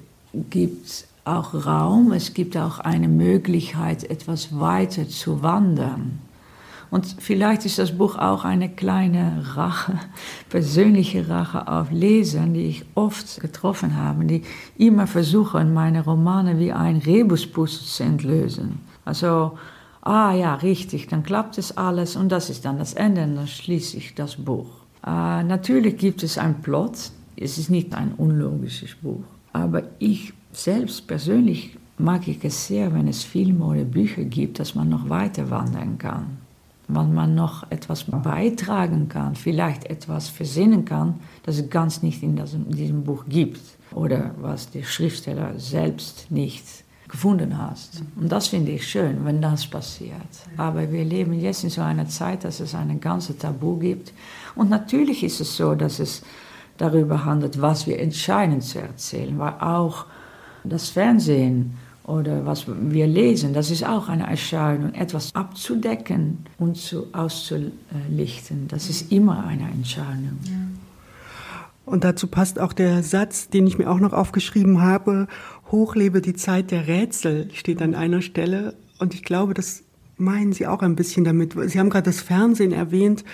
gibt 0.52 1.08
auch 1.26 1.54
Raum, 1.66 2.12
es 2.12 2.34
gibt 2.34 2.56
auch 2.56 2.80
eine 2.80 3.08
Möglichkeit, 3.08 4.04
etwas 4.10 4.58
weiter 4.60 5.10
zu 5.10 5.42
wandern. 5.42 6.20
Und 6.90 7.18
vielleicht 7.20 7.66
ist 7.66 7.80
das 7.80 7.98
Buch 7.98 8.18
auch 8.18 8.46
eine 8.46 8.70
kleine 8.70 9.44
Rache, 9.56 10.00
persönliche 10.50 11.28
Rache 11.28 11.68
auf 11.68 11.92
Lesern, 11.92 12.54
die 12.54 12.66
ich 12.66 12.86
oft 12.96 13.42
getroffen 13.42 13.96
habe, 13.96 14.26
die 14.26 14.44
immer 14.78 15.08
versuchen, 15.08 15.74
meine 15.74 16.04
Romane 16.04 16.60
wie 16.60 16.72
ein 16.72 16.98
Rebuspuzzle 16.98 17.86
zu 17.86 18.04
entlösen. 18.04 18.80
Also 19.04 19.58
ah 20.02 20.34
ja, 20.34 20.56
richtig, 20.56 21.08
dann 21.08 21.24
klappt 21.24 21.58
es 21.58 21.76
alles 21.76 22.16
und 22.16 22.30
das 22.30 22.50
ist 22.50 22.66
dann 22.66 22.80
das 22.80 22.94
Ende 22.94 23.24
und 23.24 23.36
dann 23.36 23.48
schließe 23.48 23.98
ich 23.98 24.16
das 24.16 24.38
Buch. 24.38 24.68
Äh, 25.06 25.44
natürlich 25.44 25.98
gibt 25.98 26.24
es 26.24 26.38
einen 26.38 26.62
Plot, 26.62 27.12
es 27.36 27.58
ist 27.58 27.70
nicht 27.70 27.94
ein 27.94 28.14
unlogisches 28.18 28.96
Buch, 28.96 29.24
aber 29.54 29.84
ich 30.00 30.34
selbst 30.52 31.08
persönlich 31.08 31.78
mag 31.98 32.28
ich 32.28 32.44
es 32.44 32.68
sehr, 32.68 32.94
wenn 32.94 33.08
es 33.08 33.24
Filme 33.24 33.66
oder 33.66 33.84
Bücher 33.84 34.24
gibt, 34.24 34.60
dass 34.60 34.76
man 34.76 34.90
noch 34.90 35.10
weiter 35.10 35.50
wandern 35.50 35.98
kann. 35.98 36.38
Wenn 36.88 37.14
man 37.14 37.36
noch 37.36 37.70
etwas 37.70 38.06
beitragen 38.06 39.10
kann, 39.10 39.36
vielleicht 39.36 39.86
etwas 39.86 40.30
versinnen 40.30 40.86
kann, 40.86 41.20
das 41.44 41.58
es 41.58 41.70
ganz 41.70 42.02
nicht 42.02 42.24
in, 42.24 42.40
diesem 42.70 43.04
Buch 43.04 43.26
gibt 43.28 43.62
oder 43.94 44.32
was 44.40 44.70
der 44.72 44.84
Schriftsteller 44.84 45.60
selbst 45.60 46.32
nicht 46.32 46.64
gefunden 47.10 47.58
hast. 47.58 48.04
Und 48.16 48.32
das 48.32 48.48
finde 48.48 48.72
ich 48.72 48.88
schön, 48.88 49.24
wenn 49.26 49.42
das 49.42 49.68
passiert. 49.68 50.14
Aber 50.58 50.92
wir 50.92 51.06
leben 51.06 51.34
jetzt 51.34 51.64
in 51.64 51.70
so 51.70 51.82
einer 51.82 52.08
Zeit, 52.08 52.44
dass 52.44 52.60
es 52.60 52.76
ein 52.76 53.00
ganzes 53.00 53.38
Tabu 53.38 53.78
gibt. 53.78 54.14
Und 54.56 54.70
natürlich 54.70 55.24
ist 55.24 55.40
es 55.40 55.56
so, 55.56 55.76
dass 55.76 56.00
es 56.00 56.22
darüber 56.78 57.26
handelt, 57.26 57.62
was 57.62 57.88
wir 57.88 58.00
entscheiden 58.00 58.62
zu 58.62 58.80
erzählen, 58.80 59.38
weil 59.40 59.54
auch 59.60 60.06
das 60.64 60.90
Fernsehen 60.90 61.78
oder 62.08 62.46
was 62.46 62.66
wir 62.68 63.06
lesen, 63.06 63.54
das 63.54 63.70
ist 63.70 63.86
auch 63.86 64.08
eine 64.08 64.28
Entscheidung, 64.28 64.94
etwas 64.94 65.36
abzudecken 65.36 66.46
und 66.58 66.78
zu, 66.78 67.08
auszulichten. 67.12 68.68
Das 68.70 68.90
ist 68.90 69.12
immer 69.12 69.46
eine 69.46 69.70
Entscheidung. 69.70 70.40
Ja. 70.46 70.54
Und 71.86 72.06
dazu 72.06 72.28
passt 72.28 72.60
auch 72.60 72.74
der 72.74 73.04
Satz, 73.04 73.50
den 73.50 73.68
ich 73.68 73.78
mir 73.78 73.90
auch 73.90 74.00
noch 74.00 74.14
aufgeschrieben 74.14 74.82
habe, 74.82 75.28
Hochlebe 75.72 76.22
die 76.22 76.34
Zeit 76.34 76.72
der 76.72 76.88
Rätsel, 76.88 77.50
steht 77.54 77.82
an 77.82 77.94
einer 77.94 78.22
Stelle. 78.22 78.74
Und 79.00 79.14
ich 79.14 79.24
glaube, 79.24 79.54
das 79.54 79.84
meinen 80.16 80.54
Sie 80.54 80.66
auch 80.66 80.82
ein 80.82 80.96
bisschen 80.96 81.26
damit. 81.26 81.56
Sie 81.70 81.80
haben 81.80 81.90
gerade 81.90 82.06
das 82.06 82.22
Fernsehen 82.22 82.72
erwähnt 82.72 83.26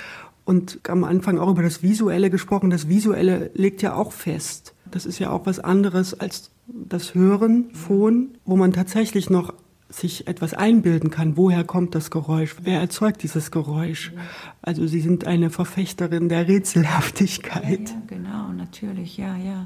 und 0.46 0.80
am 0.88 1.04
Anfang 1.04 1.38
auch 1.38 1.50
über 1.50 1.64
das 1.64 1.84
Visuelle 1.84 2.30
gesprochen. 2.30 2.72
Das 2.72 2.90
Visuelle 2.90 3.52
legt 3.54 3.82
ja 3.84 3.96
auch 3.96 4.12
fest. 4.12 4.73
Das 4.94 5.08
ist 5.08 5.18
ja 5.18 5.32
auch 5.32 5.48
was 5.48 5.60
anderes 5.60 6.14
als 6.14 6.52
das 6.68 7.16
Hören, 7.16 7.74
Phon, 7.74 8.38
wo 8.46 8.56
man 8.56 8.74
tatsächlich 8.74 9.28
noch 9.32 9.52
sich 9.90 10.28
etwas 10.28 10.54
einbilden 10.54 11.10
kann, 11.10 11.36
woher 11.36 11.64
kommt 11.64 11.96
das 11.96 12.12
Geräusch, 12.12 12.58
wer 12.62 12.80
erzeugt 12.80 13.24
dieses 13.24 13.50
Geräusch. 13.50 14.12
Also 14.62 14.86
Sie 14.86 15.02
sind 15.02 15.26
eine 15.26 15.50
Verfechterin 15.50 16.30
der 16.30 16.48
Rätselhaftigkeit. 16.48 17.90
Ja, 17.90 17.96
ja, 17.96 18.02
genau, 18.06 18.54
natürlich, 18.56 19.18
ja, 19.18 19.36
ja. 19.36 19.66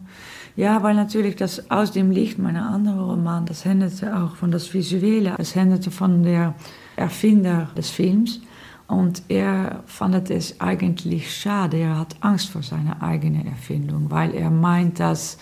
Ja, 0.55 0.81
weil 0.81 0.95
natürlich 0.95 1.35
das 1.35 1.69
aus 1.69 1.91
dem 1.91 2.09
Licht 2.09 2.39
meiner 2.39 2.69
anderen 2.69 2.99
Roman, 2.99 3.45
das 3.45 3.65
handelte 3.65 4.17
auch 4.17 4.37
von 4.37 4.51
das 4.51 4.73
Visuelle, 4.73 5.35
es 5.39 5.57
handelte 5.57 5.91
von 5.91 6.23
der 6.23 6.55
Erfinder 6.95 7.69
des 7.75 7.89
Films. 7.89 8.39
Und 8.87 9.23
er 9.27 9.83
fand 9.85 10.29
es 10.29 10.61
eigentlich 10.61 11.33
schade, 11.35 11.77
er 11.77 11.99
hat 11.99 12.15
Angst 12.21 12.49
vor 12.49 12.63
seiner 12.63 13.03
eigenen 13.03 13.45
Erfindung, 13.45 14.09
weil 14.09 14.33
er 14.33 14.49
meint, 14.49 14.99
dass 14.99 15.37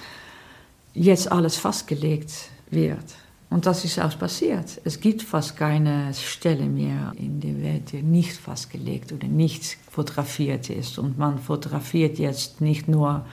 jetzt 0.94 1.32
alles 1.32 1.58
festgelegt 1.58 2.50
wird. 2.72 3.16
Und 3.52 3.68
das 3.68 3.86
ist 3.86 4.00
auch 4.00 4.18
passiert. 4.18 4.82
Es 4.84 5.00
gibt 5.00 5.22
fast 5.22 5.56
keine 5.56 6.14
Stelle 6.14 6.66
mehr 6.66 7.14
in 7.16 7.40
der 7.40 7.62
Welt, 7.62 7.92
die 7.92 8.02
nicht 8.02 8.34
festgelegt 8.34 9.14
oder 9.14 9.28
nicht 9.28 9.78
fotografiert 9.90 10.70
ist. 10.72 10.98
Und 10.98 11.18
man 11.18 11.38
fotografiert 11.38 12.18
jetzt 12.18 12.60
nicht 12.60 12.88
nur 12.88 13.24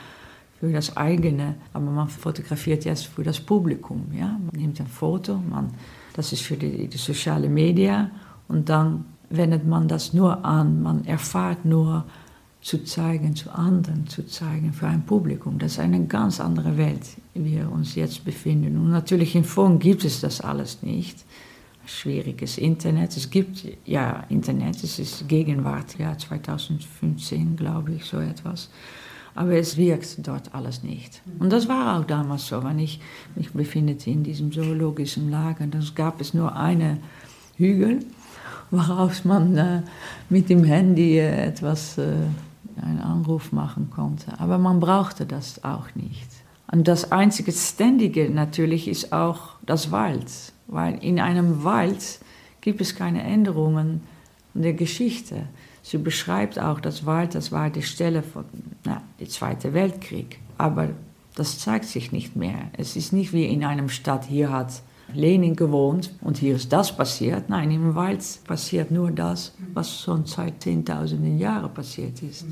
für 0.60 0.70
das 0.70 0.96
eigene, 0.96 1.56
aber 1.72 1.86
man 1.86 2.08
fotografiert 2.08 2.84
jetzt 2.84 3.06
für 3.06 3.24
das 3.24 3.40
Publikum. 3.40 4.12
Ja? 4.12 4.38
Man 4.38 4.60
nimmt 4.60 4.78
ein 4.80 4.86
Foto, 4.86 5.36
man, 5.36 5.72
das 6.14 6.32
ist 6.32 6.42
für 6.42 6.56
die, 6.56 6.86
die 6.86 6.98
sozialen 6.98 7.52
Medien 7.52 8.10
und 8.46 8.68
dann 8.68 9.06
wendet 9.36 9.66
man 9.66 9.88
das 9.88 10.12
nur 10.12 10.44
an, 10.44 10.82
man 10.82 11.04
erfahrt 11.04 11.64
nur 11.64 12.04
zu 12.62 12.84
zeigen, 12.84 13.34
zu 13.34 13.50
anderen 13.50 14.06
zu 14.06 14.24
zeigen, 14.26 14.72
für 14.72 14.86
ein 14.86 15.04
Publikum. 15.04 15.58
Das 15.58 15.72
ist 15.72 15.78
eine 15.80 16.06
ganz 16.06 16.40
andere 16.40 16.76
Welt, 16.78 17.02
in 17.34 17.44
wir 17.44 17.70
uns 17.70 17.96
jetzt 17.96 18.24
befinden. 18.24 18.78
Und 18.78 18.90
natürlich 18.90 19.34
in 19.34 19.44
Form 19.44 19.80
gibt 19.80 20.04
es 20.04 20.20
das 20.20 20.40
alles 20.40 20.82
nicht. 20.82 21.24
Schwieriges 21.84 22.58
Internet. 22.58 23.16
Es 23.16 23.28
gibt 23.28 23.66
ja 23.84 24.24
Internet, 24.28 24.84
es 24.84 25.00
ist 25.00 25.26
Gegenwart, 25.26 25.98
ja 25.98 26.16
2015 26.16 27.56
glaube 27.56 27.94
ich, 27.94 28.04
so 28.04 28.18
etwas. 28.18 28.70
Aber 29.34 29.54
es 29.54 29.76
wirkt 29.76 30.26
dort 30.26 30.54
alles 30.54 30.84
nicht. 30.84 31.22
Und 31.40 31.50
das 31.50 31.66
war 31.66 31.98
auch 31.98 32.04
damals 32.04 32.46
so, 32.46 32.62
wenn 32.62 32.78
ich 32.78 33.00
mich 33.34 33.50
befinde 33.50 33.96
in 34.04 34.22
diesem 34.22 34.52
zoologischen 34.52 35.30
Lager. 35.30 35.66
Da 35.66 35.80
gab 35.96 36.20
es 36.20 36.34
nur 36.34 36.54
eine 36.54 36.98
Hügel, 37.56 38.00
woraus 38.72 39.24
man 39.24 39.56
äh, 39.56 39.82
mit 40.30 40.48
dem 40.48 40.64
Handy 40.64 41.18
äh, 41.18 41.46
etwas, 41.46 41.98
äh, 41.98 42.14
einen 42.82 43.00
Anruf 43.00 43.52
machen 43.52 43.90
konnte. 43.94 44.32
Aber 44.38 44.58
man 44.58 44.80
brauchte 44.80 45.26
das 45.26 45.62
auch 45.62 45.94
nicht. 45.94 46.28
Und 46.70 46.88
das 46.88 47.12
einzige 47.12 47.52
Ständige 47.52 48.30
natürlich 48.30 48.88
ist 48.88 49.12
auch 49.12 49.56
das 49.64 49.92
Wald. 49.92 50.26
Weil 50.68 50.94
in 51.04 51.20
einem 51.20 51.64
Wald 51.64 52.20
gibt 52.62 52.80
es 52.80 52.96
keine 52.96 53.22
Änderungen 53.22 54.00
der 54.54 54.72
Geschichte. 54.72 55.42
Sie 55.82 55.98
beschreibt 55.98 56.58
auch 56.58 56.80
das 56.80 57.04
Wald, 57.04 57.34
das 57.34 57.52
war 57.52 57.68
die 57.68 57.82
Stelle 57.82 58.22
von 58.22 58.44
na, 58.84 59.02
dem 59.20 59.28
Zweiten 59.28 59.74
Weltkrieg. 59.74 60.38
Aber 60.56 60.88
das 61.34 61.58
zeigt 61.58 61.84
sich 61.84 62.10
nicht 62.10 62.36
mehr. 62.36 62.70
Es 62.72 62.96
ist 62.96 63.12
nicht 63.12 63.34
wie 63.34 63.44
in 63.44 63.64
einem 63.64 63.90
Stadt, 63.90 64.24
hier 64.24 64.50
hat 64.50 64.82
Lenin 65.14 65.56
gewohnt 65.56 66.12
und 66.20 66.38
hier 66.38 66.56
ist 66.56 66.72
das 66.72 66.96
passiert. 66.96 67.48
Nein, 67.48 67.70
im 67.70 67.94
Wald 67.94 68.22
passiert 68.44 68.90
nur 68.90 69.10
das, 69.10 69.54
was 69.74 70.00
schon 70.00 70.26
seit 70.26 70.62
Zehntausenden 70.62 71.38
Jahren 71.38 71.72
passiert 71.72 72.22
ist. 72.22 72.46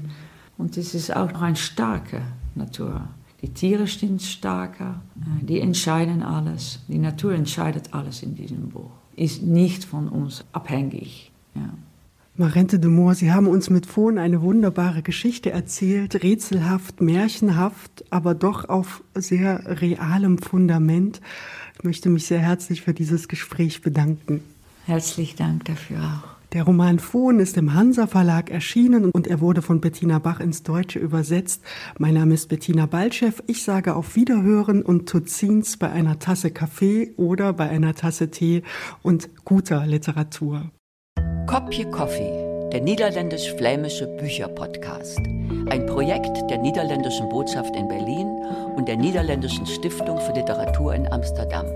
Und 0.58 0.76
es 0.76 0.94
ist 0.94 1.14
auch 1.14 1.32
noch 1.32 1.42
eine 1.42 1.56
starke 1.56 2.20
Natur. 2.54 3.08
Die 3.42 3.48
Tiere 3.48 3.86
sind 3.86 4.20
stärker, 4.20 5.00
die 5.40 5.60
entscheiden 5.60 6.22
alles. 6.22 6.80
Die 6.88 6.98
Natur 6.98 7.32
entscheidet 7.32 7.94
alles 7.94 8.22
in 8.22 8.34
diesem 8.34 8.68
Buch. 8.68 8.90
Ist 9.16 9.42
nicht 9.42 9.84
von 9.84 10.08
uns 10.08 10.44
abhängig. 10.52 11.32
Ja. 11.54 11.70
Marente 12.36 12.78
de 12.78 12.90
Moor, 12.90 13.14
Sie 13.14 13.32
haben 13.32 13.48
uns 13.48 13.68
mit 13.70 13.86
Fon 13.86 14.16
eine 14.16 14.40
wunderbare 14.40 15.02
Geschichte 15.02 15.50
erzählt, 15.50 16.22
rätselhaft, 16.22 17.00
märchenhaft, 17.00 18.04
aber 18.10 18.34
doch 18.34 18.68
auf 18.68 19.02
sehr 19.14 19.80
realem 19.80 20.38
Fundament. 20.38 21.20
Ich 21.76 21.84
möchte 21.84 22.08
mich 22.08 22.26
sehr 22.26 22.38
herzlich 22.38 22.82
für 22.82 22.94
dieses 22.94 23.28
Gespräch 23.28 23.82
bedanken. 23.82 24.42
Herzlichen 24.86 25.36
Dank 25.36 25.64
dafür 25.66 25.98
auch. 25.98 26.40
Der 26.52 26.64
Roman 26.64 26.98
Fon 26.98 27.38
ist 27.38 27.56
im 27.56 27.74
Hansa 27.74 28.08
Verlag 28.08 28.50
erschienen 28.50 29.10
und 29.12 29.28
er 29.28 29.40
wurde 29.40 29.62
von 29.62 29.80
Bettina 29.80 30.18
Bach 30.18 30.40
ins 30.40 30.64
Deutsche 30.64 30.98
übersetzt. 30.98 31.62
Mein 31.98 32.14
Name 32.14 32.34
ist 32.34 32.48
Bettina 32.48 32.86
Baltschew. 32.86 33.32
Ich 33.46 33.62
sage 33.62 33.94
auf 33.94 34.16
Wiederhören 34.16 34.82
und 34.82 35.08
Tuzins 35.08 35.76
bei 35.76 35.90
einer 35.90 36.18
Tasse 36.18 36.50
Kaffee 36.50 37.12
oder 37.16 37.52
bei 37.52 37.68
einer 37.68 37.94
Tasse 37.94 38.32
Tee 38.32 38.62
und 39.02 39.28
guter 39.44 39.86
Literatur. 39.86 40.70
Kopje 41.50 41.84
Coffee, 41.90 42.70
der 42.72 42.80
niederländisch-flämische 42.80 44.06
Bücherpodcast. 44.06 45.18
Ein 45.68 45.84
Projekt 45.86 46.48
der 46.48 46.58
niederländischen 46.58 47.28
Botschaft 47.28 47.74
in 47.74 47.88
Berlin 47.88 48.40
und 48.76 48.86
der 48.86 48.96
niederländischen 48.96 49.66
Stiftung 49.66 50.20
für 50.20 50.32
Literatur 50.32 50.94
in 50.94 51.12
Amsterdam. 51.12 51.66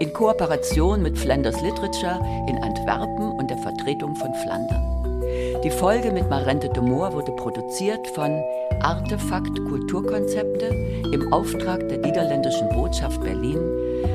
In 0.00 0.10
Kooperation 0.14 1.02
mit 1.02 1.18
Flanders 1.18 1.60
Literature 1.60 2.18
in 2.48 2.56
Antwerpen 2.62 3.32
und 3.38 3.50
der 3.50 3.58
Vertretung 3.58 4.16
von 4.16 4.32
Flandern. 4.36 5.20
Die 5.62 5.70
Folge 5.70 6.10
mit 6.10 6.30
Marente 6.30 6.70
de 6.70 6.82
Moor 6.82 7.12
wurde 7.12 7.32
produziert 7.32 8.08
von 8.14 8.42
Artefakt 8.80 9.54
Kulturkonzepte 9.68 10.68
im 11.12 11.30
Auftrag 11.30 11.86
der 11.90 11.98
niederländischen 11.98 12.70
Botschaft 12.70 13.20
Berlin 13.20 13.60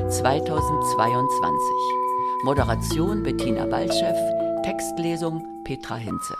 2022. 0.08 2.00
Moderation 2.42 3.22
Bettina 3.22 3.66
Baltschew, 3.66 4.49
Textlesung 4.62 5.42
Petra 5.64 5.96
Hinze. 5.96 6.36